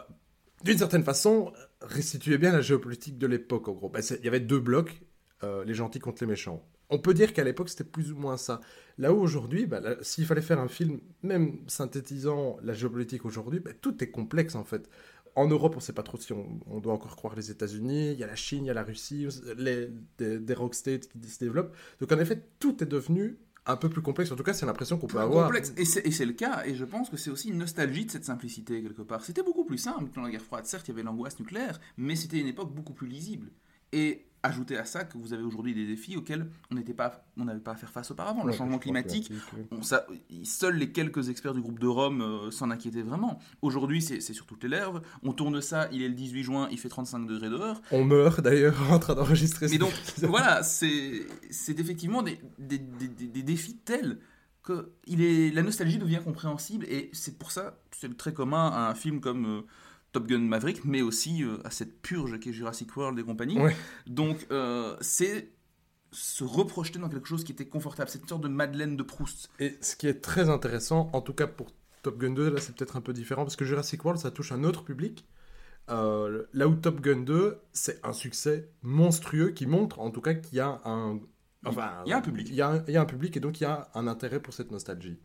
d'une 0.65 0.79
certaine 0.79 1.05
façon, 1.05 1.53
restituait 1.81 2.39
bien 2.39 2.53
la 2.53 2.61
géopolitique 2.61 3.19
de 3.19 3.27
l'époque, 3.27 3.69
en 3.69 3.73
gros. 3.73 3.89
Ben, 3.89 4.03
il 4.19 4.25
y 4.25 4.29
avait 4.29 4.41
deux 4.41 4.59
blocs, 4.59 5.03
euh, 5.45 5.65
les 5.65 5.75
gentils 5.75 6.01
contre 6.01 6.23
les 6.23 6.29
méchants. 6.29 6.65
On 6.91 6.99
peut 6.99 7.15
dire 7.15 7.33
qu'à 7.33 7.45
l'époque, 7.45 7.69
c'était 7.69 7.85
plus 7.85 8.13
ou 8.13 8.17
moins 8.17 8.37
ça. 8.37 8.61
Là 8.97 9.13
où 9.13 9.21
aujourd'hui, 9.21 9.67
ben, 9.67 9.97
s'il 10.01 10.27
fallait 10.27 10.43
faire 10.43 10.59
un 10.59 10.69
film, 10.69 11.01
même 11.23 11.59
synthétisant 11.69 12.59
la 12.63 12.73
géopolitique 12.73 13.25
aujourd'hui, 13.25 13.61
ben, 13.61 13.75
tout 13.81 14.03
est 14.03 14.11
complexe, 14.11 14.55
en 14.55 14.65
fait. 14.65 14.89
En 15.37 15.47
Europe, 15.47 15.75
on 15.75 15.77
ne 15.77 15.83
sait 15.83 15.93
pas 15.93 16.03
trop 16.03 16.19
si 16.19 16.33
on, 16.33 16.81
doit 16.81 16.95
encore 16.95 17.15
croire 17.15 17.37
les 17.37 17.53
États-Unis, 17.53 18.13
il 18.13 18.19
y 18.19 18.25
a 18.25 18.27
la 18.27 18.35
Chine, 18.35 18.65
il 18.65 18.69
y 18.69 18.71
a 18.71 18.75
la 18.75 18.83
Russie, 18.83 19.29
les, 19.57 19.89
des, 20.17 20.41
des 20.41 20.55
rock 20.55 20.75
states 20.75 21.09
qui 21.09 21.29
se 21.29 21.39
développent. 21.39 21.77
Donc 22.01 22.11
en 22.11 22.19
effet, 22.19 22.43
tout 22.59 22.83
est 22.83 22.87
devenu 22.87 23.39
un 23.69 23.77
peu 23.77 23.89
plus 23.89 24.03
complexe. 24.03 24.33
En 24.33 24.37
tout 24.37 24.43
cas, 24.43 24.55
c'est 24.55 24.67
l'impression 24.67 24.99
qu'on 24.99 25.07
peut 25.07 25.21
avoir. 25.21 25.47
Complexe. 25.47 25.73
Et 25.77 25.85
c'est 25.85 26.25
le 26.27 26.33
cas, 26.33 26.65
et 26.65 26.75
je 26.75 26.85
pense 26.85 27.11
que 27.11 27.17
c'est 27.17 27.31
aussi 27.31 27.51
une 27.51 27.59
nostalgie 27.59 28.07
de 28.07 28.11
cette 28.11 28.25
simplicité, 28.25 28.83
quelque 28.83 29.03
part. 29.03 29.25
C'était 29.25 29.43
beaucoup 29.43 29.65
plus 29.65 29.79
simple 29.79 30.11
dans 30.15 30.23
la 30.23 30.31
guerre 30.31 30.43
froide. 30.43 30.67
Certes, 30.67 30.89
il 30.89 30.93
y 30.93 30.95
avait 30.95 31.03
l'angoisse 31.03 31.39
nucléaire, 31.39 31.79
mais 31.97 32.17
c'était 32.17 32.41
une 32.41 32.49
époque 32.49 32.75
beaucoup 32.75 32.95
plus 32.95 33.07
lisible. 33.07 33.51
Et 33.93 34.27
Ajoutez 34.43 34.77
à 34.77 34.85
ça 34.85 35.05
que 35.05 35.19
vous 35.19 35.33
avez 35.33 35.43
aujourd'hui 35.43 35.75
des 35.75 35.87
défis 35.87 36.17
auxquels 36.17 36.49
on 36.71 36.77
n'était 36.77 36.95
pas, 36.95 37.25
on 37.37 37.45
n'avait 37.45 37.61
pas 37.61 37.73
à 37.73 37.77
faire 37.77 37.91
face 37.91 38.11
auparavant. 38.11 38.45
Le 38.45 38.53
changement 38.53 38.79
climatique, 38.79 39.33
on, 39.73 39.83
ça, 39.83 40.07
seuls 40.45 40.77
les 40.77 40.93
quelques 40.93 41.29
experts 41.29 41.55
du 41.55 41.61
groupe 41.61 41.81
de 41.81 41.87
Rome 41.89 42.23
euh, 42.23 42.51
s'en 42.51 42.71
inquiétaient 42.71 43.03
vraiment. 43.03 43.41
Aujourd'hui, 43.63 44.01
c'est 44.01 44.21
sur 44.21 44.47
toutes 44.47 44.63
les 44.63 44.69
lèvres. 44.69 45.03
On 45.23 45.33
tourne 45.33 45.61
ça, 45.61 45.89
il 45.93 46.03
est 46.03 46.09
le 46.09 46.15
18 46.15 46.43
juin, 46.43 46.69
il 46.71 46.79
fait 46.79 46.89
35 46.89 47.27
degrés 47.27 47.51
dehors. 47.51 47.83
On 47.91 48.05
meurt 48.05 48.41
d'ailleurs 48.41 48.77
en 48.93 48.99
train 48.99 49.15
d'enregistrer. 49.15 49.67
Mais 49.71 49.79
donc 49.79 49.93
voilà, 50.23 50.63
c'est 50.63 51.27
effectivement 51.69 52.23
des, 52.23 52.41
des, 52.59 52.79
des, 52.79 53.43
défis 53.43 53.77
tels 53.77 54.19
que 54.63 54.93
il 55.07 55.23
est, 55.23 55.51
la 55.51 55.63
nostalgie 55.63 55.99
devient 55.99 56.21
compréhensible 56.23 56.85
et 56.87 57.11
c'est 57.13 57.39
pour 57.39 57.51
ça, 57.51 57.79
c'est 57.91 58.17
très 58.17 58.33
commun 58.33 58.69
à 58.69 58.91
un 58.91 58.95
film 58.95 59.21
comme 59.21 59.47
euh, 59.47 59.61
Top 60.13 60.27
Gun 60.27 60.39
Maverick, 60.39 60.85
mais 60.85 61.03
aussi 61.03 61.45
euh, 61.45 61.59
à 61.65 61.71
cette 61.71 62.01
purge 62.01 62.39
qui 62.41 62.51
est 62.51 62.53
Jurassic 62.53 62.97
World 62.97 63.19
et 63.19 63.23
compagnie. 63.23 63.59
Donc, 64.07 64.47
euh, 64.51 64.97
c'est 65.01 65.51
se 66.13 66.45
reprojeter 66.45 66.99
dans 66.99 67.09
quelque 67.09 67.29
chose 67.29 67.45
qui 67.45 67.53
était 67.53 67.67
confortable, 67.67 68.09
cette 68.09 68.27
sorte 68.29 68.43
de 68.43 68.49
Madeleine 68.49 68.97
de 68.97 69.03
Proust. 69.03 69.51
Et 69.59 69.77
ce 69.81 69.95
qui 69.97 70.07
est 70.07 70.23
très 70.23 70.49
intéressant, 70.49 71.11
en 71.13 71.21
tout 71.21 71.35
cas 71.35 71.47
pour 71.47 71.69
Top 72.03 72.19
Gun 72.19 72.31
2, 72.31 72.51
là 72.51 72.61
c'est 72.61 72.75
peut-être 72.75 72.97
un 72.97 73.01
peu 73.03 73.13
différent, 73.13 73.43
parce 73.43 73.57
que 73.57 73.65
Jurassic 73.65 74.03
World, 74.05 74.21
ça 74.21 74.31
touche 74.31 74.53
un 74.53 74.65
autre 74.65 74.85
public. 74.85 75.27
Euh, 75.91 76.45
là 76.53 76.69
où 76.69 76.75
Top 76.75 77.01
Gun 77.01 77.21
2, 77.21 77.61
c'est 77.73 78.05
un 78.07 78.13
succès 78.13 78.71
monstrueux 78.83 79.51
qui 79.51 79.67
montre 79.67 80.01
en 80.01 80.11
tout 80.11 80.21
cas 80.21 80.35
qu'il 80.35 80.57
y 80.57 80.61
a 80.61 80.81
un... 80.85 81.21
Enfin, 81.65 82.03
il 82.07 82.11
y 82.11 82.13
a 82.13 82.19
un 82.19 82.23
public. 82.23 82.49
Il 82.49 82.55
y 82.55 82.63
a 82.63 82.69
un, 82.69 82.85
il 82.87 82.95
y 82.95 82.97
a 82.97 83.03
un 83.03 83.07
public 83.07 83.37
et 83.37 83.41
donc 83.41 83.61
il 83.61 83.65
y 83.65 83.67
a 83.67 83.91
un 83.95 84.07
intérêt 84.07 84.41
pour 84.41 84.55
cette 84.55 84.71
nostalgie. 84.71 85.19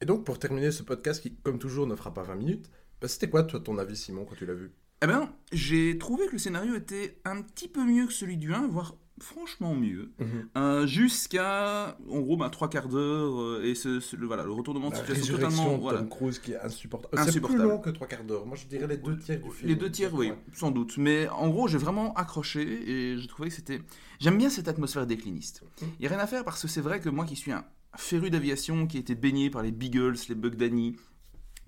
Et 0.00 0.06
donc 0.06 0.24
pour 0.24 0.38
terminer 0.38 0.70
ce 0.70 0.82
podcast 0.82 1.20
qui, 1.20 1.34
comme 1.36 1.58
toujours, 1.58 1.86
ne 1.86 1.94
fera 1.94 2.14
pas 2.14 2.22
20 2.22 2.34
minutes, 2.36 2.70
bah, 3.00 3.08
c'était 3.08 3.30
quoi, 3.30 3.44
toi, 3.44 3.60
ton 3.60 3.78
avis, 3.78 3.96
Simon, 3.96 4.24
quand 4.24 4.34
tu 4.34 4.46
l'as 4.46 4.54
vu? 4.54 4.72
Eh 5.02 5.06
bien, 5.06 5.32
j'ai 5.52 5.96
trouvé 5.98 6.26
que 6.26 6.32
le 6.32 6.38
scénario 6.38 6.74
était 6.74 7.20
un 7.24 7.40
petit 7.40 7.68
peu 7.68 7.84
mieux 7.84 8.06
que 8.06 8.12
celui 8.12 8.36
du 8.36 8.52
1, 8.52 8.68
voire 8.68 8.96
franchement 9.18 9.74
mieux. 9.74 10.12
Mhm. 10.18 10.48
Euh, 10.56 10.86
jusqu'à, 10.86 11.96
en 12.10 12.20
gros, 12.20 12.36
bah, 12.36 12.50
trois 12.50 12.68
quarts 12.68 12.88
d'heure, 12.88 13.40
euh, 13.40 13.62
et 13.64 13.74
ce, 13.74 14.16
le, 14.16 14.26
voilà, 14.26 14.44
le 14.44 14.52
retournement 14.52 14.90
de 14.90 14.96
situation 14.96 15.36
totalement... 15.36 15.78
Voilà. 15.78 16.00
Tom 16.00 16.08
Cruise 16.08 16.38
qui 16.38 16.52
est 16.52 16.60
insupportable. 16.60 17.18
Euh, 17.18 17.30
c'est 17.30 17.40
plus 17.40 17.56
long 17.56 17.78
que 17.78 17.90
trois 17.90 18.06
quarts 18.06 18.24
d'heure. 18.24 18.46
Moi, 18.46 18.56
je 18.56 18.66
dirais 18.66 18.86
les 18.86 18.96
deux 18.96 19.18
tiers 19.18 19.40
du 19.40 19.50
film. 19.50 19.68
Les 19.68 19.76
deux 19.76 19.90
tiers, 19.90 20.12
oui, 20.14 20.32
sans 20.52 20.70
doute. 20.70 20.96
Mais 20.98 21.28
en 21.28 21.48
gros, 21.48 21.68
j'ai 21.68 21.78
vraiment 21.78 22.12
accroché, 22.14 22.62
et 22.62 23.18
j'ai 23.18 23.26
trouvé 23.26 23.48
que 23.48 23.54
c'était... 23.54 23.80
J'aime 24.18 24.36
bien 24.36 24.50
cette 24.50 24.68
atmosphère 24.68 25.06
décliniste. 25.06 25.62
Il 25.80 25.88
n'y 26.00 26.06
a 26.06 26.10
rien 26.10 26.18
à 26.18 26.26
faire, 26.26 26.44
parce 26.44 26.60
que 26.60 26.68
c'est 26.68 26.82
vrai 26.82 27.00
que 27.00 27.08
moi 27.08 27.24
qui 27.24 27.36
suis 27.36 27.52
un 27.52 27.64
féru 27.96 28.30
d'aviation, 28.30 28.86
qui 28.86 28.98
a 28.98 29.00
été 29.00 29.14
baigné 29.14 29.50
par 29.50 29.62
les 29.62 29.72
Beagles, 29.72 30.16
les 30.28 30.34
Bug 30.34 30.56
Danny, 30.56 30.96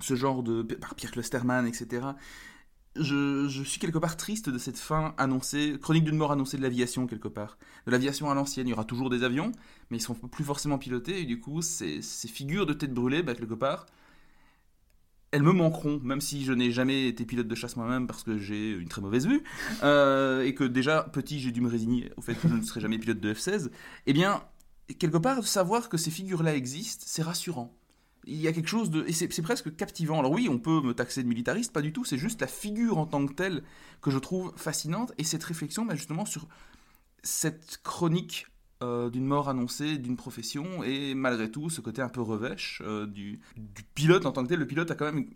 ce 0.02 0.14
genre 0.14 0.42
de. 0.42 0.62
par 0.62 0.94
Pierre 0.94 1.12
Clusterman, 1.12 1.66
etc. 1.66 2.08
Je, 2.94 3.62
suis 3.64 3.80
quelque 3.80 3.98
part 3.98 4.18
triste 4.18 4.50
de 4.50 4.58
cette 4.58 4.78
fin 4.78 5.14
annoncée, 5.16 5.78
chronique 5.80 6.04
d'une 6.04 6.16
mort 6.16 6.32
annoncée 6.32 6.58
de 6.58 6.62
l'aviation 6.62 7.06
quelque 7.06 7.28
part. 7.28 7.56
De 7.86 7.90
l'aviation 7.90 8.30
à 8.30 8.34
l'ancienne, 8.34 8.66
il 8.66 8.70
y 8.70 8.74
aura 8.74 8.84
toujours 8.84 9.08
des 9.08 9.24
avions, 9.24 9.52
mais 9.90 9.96
ils 9.96 10.02
sont 10.02 10.14
plus 10.14 10.44
forcément 10.44 10.76
pilotés, 10.76 11.22
et 11.22 11.24
du 11.24 11.40
coup, 11.40 11.62
ces, 11.62 12.02
ces 12.02 12.28
figures 12.28 12.66
de 12.66 12.74
tête 12.74 12.92
brûlée, 12.92 13.22
bah, 13.22 13.34
quelque 13.34 13.54
part, 13.54 13.86
elles 15.30 15.42
me 15.42 15.52
manqueront, 15.52 16.00
même 16.02 16.20
si 16.20 16.44
je 16.44 16.52
n'ai 16.52 16.70
jamais 16.70 17.08
été 17.08 17.24
pilote 17.24 17.48
de 17.48 17.54
chasse 17.54 17.76
moi-même 17.76 18.06
parce 18.06 18.22
que 18.22 18.36
j'ai 18.36 18.72
une 18.72 18.88
très 18.88 19.00
mauvaise 19.00 19.26
vue, 19.26 19.42
euh, 19.82 20.42
et 20.42 20.54
que 20.54 20.64
déjà, 20.64 21.04
petit, 21.04 21.40
j'ai 21.40 21.50
dû 21.50 21.62
me 21.62 21.68
résigner 21.68 22.12
au 22.18 22.20
fait 22.20 22.34
que 22.34 22.46
je 22.46 22.54
ne 22.54 22.62
serai 22.62 22.80
jamais 22.80 22.98
pilote 22.98 23.20
de 23.20 23.32
F-16. 23.32 23.70
Eh 24.06 24.12
bien, 24.12 24.42
quelque 24.98 25.16
part, 25.16 25.46
savoir 25.46 25.88
que 25.88 25.96
ces 25.96 26.10
figures-là 26.10 26.54
existent, 26.54 27.04
c'est 27.08 27.22
rassurant 27.22 27.74
il 28.24 28.40
y 28.40 28.48
a 28.48 28.52
quelque 28.52 28.68
chose 28.68 28.90
de... 28.90 29.04
Et 29.06 29.12
c'est 29.12 29.42
presque 29.42 29.74
captivant. 29.74 30.18
Alors 30.18 30.32
oui, 30.32 30.48
on 30.50 30.58
peut 30.58 30.80
me 30.80 30.94
taxer 30.94 31.22
de 31.22 31.28
militariste, 31.28 31.72
pas 31.72 31.82
du 31.82 31.92
tout, 31.92 32.04
c'est 32.04 32.18
juste 32.18 32.40
la 32.40 32.46
figure 32.46 32.98
en 32.98 33.06
tant 33.06 33.24
que 33.26 33.32
telle 33.32 33.62
que 34.00 34.10
je 34.10 34.18
trouve 34.18 34.52
fascinante, 34.56 35.12
et 35.18 35.24
cette 35.24 35.44
réflexion 35.44 35.84
bah, 35.84 35.94
justement 35.94 36.24
sur 36.24 36.46
cette 37.22 37.80
chronique 37.82 38.46
euh, 38.82 39.10
d'une 39.10 39.26
mort 39.26 39.48
annoncée, 39.48 39.98
d'une 39.98 40.16
profession, 40.16 40.82
et 40.82 41.14
malgré 41.14 41.50
tout, 41.50 41.70
ce 41.70 41.80
côté 41.80 42.02
un 42.02 42.08
peu 42.08 42.20
revêche 42.20 42.82
euh, 42.84 43.06
du, 43.06 43.40
pilote 43.94 44.26
en 44.26 44.32
tant 44.32 44.42
que 44.42 44.48
tel. 44.48 44.58
Le 44.58 44.66
pilote 44.66 44.90
a 44.90 44.94
quand 44.94 45.12
même, 45.12 45.26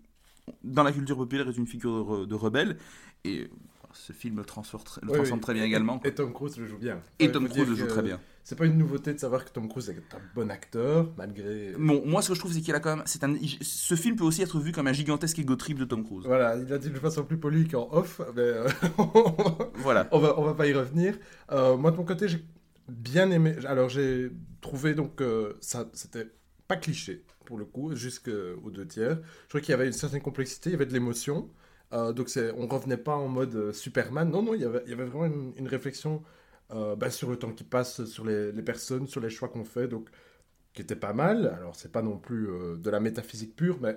dans 0.65 0.83
la 0.83 0.93
culture 0.93 1.17
populaire, 1.17 1.49
est 1.49 1.57
une 1.57 1.67
figure 1.67 2.27
de 2.27 2.35
rebelle, 2.35 2.79
et 3.25 3.51
ce 3.97 4.13
film 4.13 4.37
le 4.37 4.45
transforme, 4.45 4.85
le 5.03 5.13
transforme 5.13 5.41
très 5.41 5.55
bien 5.55 5.65
également. 5.65 6.01
Et 6.05 6.15
Tom 6.15 6.33
Cruise 6.33 6.57
le 6.59 6.67
joue 6.67 6.79
bien. 6.79 7.01
Et 7.19 7.31
Tom 7.31 7.49
Cruise 7.49 7.69
le 7.69 7.75
joue 7.75 7.87
très 7.87 8.03
bien. 8.03 8.21
C'est 8.45 8.55
pas 8.55 8.67
une 8.67 8.79
nouveauté 8.79 9.13
de 9.13 9.19
savoir 9.19 9.45
que 9.45 9.51
Tom 9.51 9.69
Cruise 9.69 9.91
est 9.91 10.15
un 10.15 10.21
bon 10.35 10.53
acteur, 10.53 11.13
malgré. 11.17 11.73
Bon, 11.77 12.01
moi, 12.07 12.23
ce 12.23 12.29
que 12.29 12.35
je 12.35 12.39
trouve, 12.39 12.53
c'est 12.53 12.61
qu'il 12.61 12.75
a 12.77 12.81
quand 12.81 12.95
même. 12.95 13.05
C'est 13.07 13.25
un... 13.25 13.35
Ce 13.61 13.97
film 13.97 14.15
peut 14.15 14.23
aussi 14.23 14.41
être 14.41 14.61
vu 14.61 14.71
comme 14.71 14.87
un 14.87 14.93
gigantesque 14.93 15.41
ego 15.41 15.57
trip 15.57 15.79
de 15.79 15.85
Tom 15.85 16.05
Cruise. 16.05 16.25
Voilà, 16.27 16.57
il 16.57 16.73
a 16.73 16.79
dit 16.79 16.91
de 16.91 16.99
façon 17.01 17.25
plus 17.25 17.39
polie 17.39 17.67
qu'en 17.67 17.89
off, 17.91 18.21
mais. 18.37 18.43
Euh, 18.43 18.69
voilà. 19.75 20.07
On 20.13 20.21
va, 20.21 20.39
on 20.39 20.45
va 20.45 20.55
pas 20.55 20.69
y 20.69 20.73
revenir. 20.73 21.19
Euh, 21.51 21.77
moi, 21.77 21.91
de 21.91 21.97
mon 21.97 22.05
côté, 22.05 22.29
j'ai 22.29 22.45
bien 22.89 23.33
aimé. 23.33 23.57
Alors, 23.67 23.89
j'ai 23.89 24.31
trouvé 24.61 24.95
donc 24.95 25.17
que 25.17 25.57
ça, 25.61 25.91
c'était 25.93 26.29
pas 26.69 26.77
cliché, 26.77 27.25
pour 27.47 27.59
le 27.59 27.65
coup, 27.65 27.97
jusqu'aux 27.97 28.71
deux 28.71 28.87
tiers. 28.87 29.19
Je 29.45 29.49
trouvais 29.49 29.63
qu'il 29.63 29.73
y 29.73 29.75
avait 29.75 29.87
une 29.87 29.93
certaine 29.93 30.23
complexité, 30.23 30.71
il 30.71 30.73
y 30.75 30.77
avait 30.77 30.87
de 30.87 30.93
l'émotion. 30.93 31.51
Euh, 31.93 32.13
donc 32.13 32.29
on 32.57 32.67
revenait 32.67 32.97
pas 32.97 33.15
en 33.15 33.29
mode 33.29 33.55
euh, 33.55 33.73
Superman. 33.73 34.31
Non, 34.31 34.43
non, 34.43 34.55
il 34.55 34.61
y 34.61 34.65
avait, 34.65 34.83
il 34.87 34.91
y 34.91 34.93
avait 34.93 35.05
vraiment 35.05 35.53
une, 35.57 35.69
réflexion 35.69 36.23
euh, 36.73 36.97
bah, 36.97 37.11
sur 37.11 37.31
le 37.31 37.37
temps 37.37 37.53
qui 37.53 37.65
passe, 37.65 38.05
sur 38.07 38.25
les, 38.25 38.53
personnes, 38.63 39.07
sur 39.07 39.21
les 39.21 39.31
choix 39.31 39.49
qu'on 39.49 39.65
fait, 39.65 39.87
donc 39.87 40.09
qui 40.73 40.83
était 40.83 40.97
pas 40.97 41.13
mal. 41.13 41.55
Alors 41.57 41.77
c'est 41.77 41.93
pas 41.93 42.03
non 42.03 42.19
plus 42.19 42.49
euh, 42.49 42.77
de 42.77 42.91
la 42.91 43.01
métaphysique 43.01 43.55
pure, 43.55 43.79
mais 43.81 43.97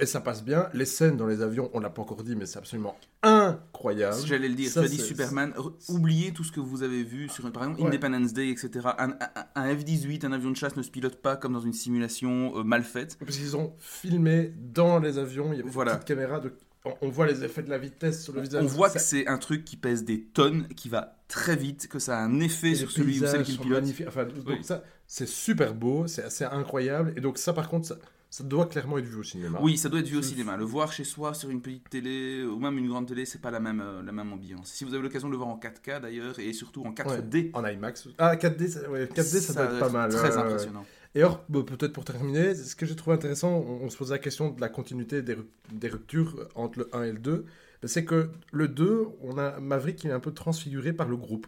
et 0.00 0.06
ça 0.06 0.20
passe 0.20 0.42
bien. 0.42 0.70
Les 0.72 0.86
scènes 0.86 1.18
dans 1.18 1.26
les 1.26 1.42
avions, 1.42 1.70
on 1.74 1.80
l'a 1.80 1.90
pas 1.90 2.00
encore 2.00 2.22
dit, 2.22 2.34
mais 2.34 2.46
c'est 2.46 2.58
absolument 2.58 2.96
incroyable. 3.22 4.16
J'allais 4.24 4.48
le 4.48 4.54
dire. 4.54 4.72
tu 4.72 4.78
as 4.78 4.88
dit 4.88 4.96
Superman. 4.96 5.52
Oubliez 5.90 6.32
tout 6.32 6.44
ce 6.44 6.52
que 6.52 6.60
vous 6.60 6.82
avez 6.82 7.02
vu 7.02 7.28
sur, 7.28 7.50
par 7.52 7.64
exemple, 7.64 7.86
Independence 7.86 8.32
Day, 8.32 8.48
etc. 8.48 8.88
Un, 8.98 9.18
un, 9.54 9.74
F-18, 9.74 10.24
un 10.24 10.32
avion 10.32 10.50
de 10.50 10.56
chasse 10.56 10.76
ne 10.76 10.82
se 10.82 10.90
pilote 10.90 11.16
pas 11.16 11.36
comme 11.36 11.52
dans 11.52 11.60
une 11.60 11.74
simulation 11.74 12.64
mal 12.64 12.84
faite. 12.84 13.18
Parce 13.18 13.36
qu'ils 13.36 13.54
ont 13.54 13.74
filmé 13.78 14.54
dans 14.56 14.98
les 14.98 15.18
avions. 15.18 15.52
Il 15.52 15.58
y 15.58 15.60
avait 15.60 15.68
voilà. 15.68 15.92
une 15.92 15.98
petite 15.98 16.08
caméra 16.08 16.40
de 16.40 16.54
on 17.00 17.08
voit 17.08 17.26
les 17.26 17.44
effets 17.44 17.62
de 17.62 17.70
la 17.70 17.78
vitesse 17.78 18.22
sur 18.22 18.32
le 18.32 18.42
visage. 18.42 18.64
On 18.64 18.66
voit 18.66 18.90
que 18.90 18.98
c'est 18.98 19.26
un 19.26 19.38
truc 19.38 19.64
qui 19.64 19.76
pèse 19.76 20.04
des 20.04 20.22
tonnes, 20.22 20.68
qui 20.68 20.88
va 20.88 21.16
très 21.28 21.56
vite, 21.56 21.88
que 21.88 21.98
ça 21.98 22.18
a 22.18 22.22
un 22.22 22.40
effet 22.40 22.74
sur 22.74 22.90
celui 22.90 23.20
ou 23.20 23.26
celle 23.26 23.42
qui 23.42 23.52
le 23.52 23.58
pilote. 23.58 23.84
Enfin, 24.06 24.24
donc 24.24 24.58
ça, 24.62 24.82
c'est 25.06 25.28
super 25.28 25.74
beau, 25.74 26.06
c'est 26.06 26.22
assez 26.22 26.44
incroyable. 26.44 27.12
Et 27.16 27.20
donc 27.20 27.38
ça, 27.38 27.52
par 27.52 27.68
contre, 27.68 27.98
ça 28.30 28.44
doit 28.44 28.66
clairement 28.66 28.98
être 28.98 29.06
vu 29.06 29.16
au 29.16 29.22
cinéma. 29.22 29.58
Oui, 29.62 29.78
ça 29.78 29.88
doit 29.88 30.00
être 30.00 30.08
vu 30.08 30.16
au 30.16 30.22
cinéma. 30.22 30.56
Le 30.56 30.64
voir 30.64 30.92
chez 30.92 31.04
soi 31.04 31.32
sur 31.32 31.48
une 31.48 31.62
petite 31.62 31.88
télé 31.88 32.44
ou 32.44 32.58
même 32.58 32.76
une 32.76 32.88
grande 32.88 33.06
télé, 33.06 33.24
c'est 33.24 33.40
pas 33.40 33.50
la 33.50 33.60
même, 33.60 33.80
euh, 33.80 34.02
la 34.02 34.12
même 34.12 34.32
ambiance. 34.32 34.68
Si 34.68 34.84
vous 34.84 34.94
avez 34.94 35.02
l'occasion 35.02 35.28
de 35.28 35.32
le 35.32 35.38
voir 35.38 35.48
en 35.48 35.58
4K 35.58 36.00
d'ailleurs 36.00 36.38
et 36.38 36.52
surtout 36.52 36.84
en 36.84 36.92
4D. 36.92 37.50
en 37.54 37.64
IMAX. 37.64 38.08
Ah, 38.18 38.34
4D, 38.36 38.68
ça, 38.68 38.80
4D, 38.80 39.40
ça, 39.40 39.52
doit 39.54 39.64
être 39.64 39.78
pas 39.78 39.88
mal. 39.88 40.10
Très 40.10 40.36
impressionnant. 40.36 40.84
Et 41.16 41.20
alors, 41.20 41.42
peut-être 41.46 41.94
pour 41.94 42.04
terminer, 42.04 42.54
ce 42.54 42.76
que 42.76 42.84
j'ai 42.84 42.94
trouvé 42.94 43.16
intéressant, 43.16 43.50
on, 43.50 43.88
se 43.88 43.96
pose 43.96 44.10
la 44.10 44.18
question 44.18 44.50
de 44.50 44.60
la 44.60 44.68
continuité 44.68 45.22
des, 45.22 45.88
ruptures 45.88 46.46
entre 46.54 46.80
le 46.80 46.94
1 46.94 47.04
et 47.04 47.12
le 47.12 47.18
2, 47.18 47.46
c'est 47.84 48.04
que 48.04 48.28
le 48.52 48.68
2, 48.68 49.06
on 49.22 49.38
a 49.38 49.58
Maverick 49.58 49.96
qui 49.96 50.08
est 50.08 50.12
un 50.12 50.20
peu 50.20 50.34
transfiguré 50.34 50.92
par 50.92 51.08
le 51.08 51.16
groupe. 51.16 51.46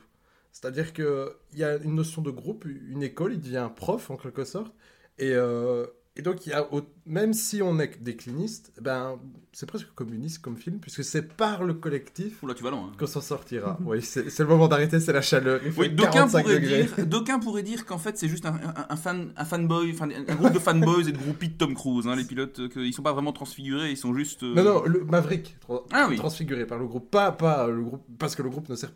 C'est-à-dire 0.52 0.94
qu'il 0.94 1.28
y 1.52 1.64
a 1.64 1.76
une 1.76 1.96
notion 1.96 2.22
de 2.22 2.30
groupe, 2.30 2.64
une 2.64 3.02
école, 3.02 3.34
il 3.34 3.40
devient 3.40 3.68
prof 3.76 4.10
en 4.10 4.16
quelque 4.16 4.46
sorte, 4.46 4.74
et, 5.18 5.34
euh, 5.34 5.86
et 6.18 6.22
donc, 6.22 6.46
il 6.46 6.50
y 6.50 6.52
a, 6.52 6.66
même 7.06 7.32
si 7.32 7.62
on 7.62 7.78
est 7.78 8.02
décliniste, 8.02 8.72
eh 8.76 8.80
ben, 8.80 9.20
c'est 9.52 9.66
presque 9.66 9.86
communiste 9.94 10.42
comme 10.42 10.56
film, 10.56 10.80
puisque 10.80 11.04
c'est 11.04 11.22
par 11.22 11.62
le 11.62 11.74
collectif 11.74 12.42
Oula, 12.42 12.54
tu 12.54 12.64
vas 12.64 12.70
loin, 12.70 12.90
hein. 12.90 12.96
qu'on 12.98 13.06
s'en 13.06 13.20
sortira. 13.20 13.78
oui, 13.84 14.02
c'est 14.02 14.36
le 14.36 14.46
moment 14.46 14.66
d'arrêter, 14.66 14.98
c'est 14.98 15.12
la 15.12 15.22
chaleur. 15.22 15.60
Oui, 15.76 15.90
d'aucuns 15.90 16.26
pourraient, 16.26 16.58
dire, 16.58 17.40
pourraient 17.40 17.62
dire 17.62 17.86
qu'en 17.86 17.98
fait, 17.98 18.18
c'est 18.18 18.26
juste 18.26 18.46
un, 18.46 18.58
un, 18.88 18.96
fan, 18.96 19.32
un 19.36 19.44
fanboy, 19.44 19.94
un 20.00 20.34
groupe 20.34 20.52
de 20.52 20.58
fanboys 20.58 21.08
et 21.08 21.12
de 21.12 21.18
groupies 21.18 21.50
de 21.50 21.56
Tom 21.56 21.74
Cruise. 21.74 22.08
Hein, 22.08 22.16
les 22.16 22.24
pilotes, 22.24 22.58
euh, 22.58 22.68
qu'ils 22.68 22.92
sont 22.92 23.02
pas 23.02 23.12
vraiment 23.12 23.32
transfigurés, 23.32 23.92
ils 23.92 23.96
sont 23.96 24.12
juste. 24.12 24.42
Euh, 24.42 24.54
non, 24.54 24.64
non, 24.64 24.82
le 24.86 25.04
Maverick, 25.04 25.56
ah, 25.92 26.06
oui. 26.08 26.16
transfiguré 26.16 26.66
par 26.66 26.78
le 26.78 26.88
groupe. 26.88 27.12
Pas, 27.12 27.30
pas 27.30 27.68
le 27.68 27.84
groupe, 27.84 28.04
parce 28.18 28.34
que 28.34 28.42
le 28.42 28.50
groupe 28.50 28.68
ne 28.68 28.74
sert 28.74 28.90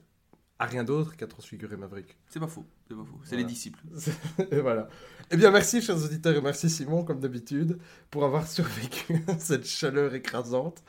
rien 0.64 0.84
d'autre 0.84 1.16
qu'à 1.16 1.26
transfigurer 1.26 1.76
Maverick. 1.76 2.18
C'est 2.28 2.40
pas 2.40 2.46
faux, 2.46 2.66
c'est 2.88 2.94
pas 2.94 3.04
faux. 3.04 3.20
C'est 3.24 3.36
les 3.36 3.44
disciples. 3.44 3.80
et 4.50 4.60
voilà. 4.60 4.88
Eh 5.30 5.36
bien, 5.36 5.50
merci, 5.50 5.80
chers 5.80 6.02
auditeurs, 6.02 6.36
et 6.36 6.40
merci, 6.40 6.68
Simon, 6.68 7.04
comme 7.04 7.20
d'habitude, 7.20 7.78
pour 8.10 8.24
avoir 8.24 8.46
survécu 8.46 9.24
à 9.28 9.38
cette 9.38 9.66
chaleur 9.66 10.14
écrasante. 10.14 10.82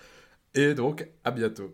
Et 0.53 0.73
donc, 0.73 1.09
à 1.23 1.31
bientôt. 1.31 1.73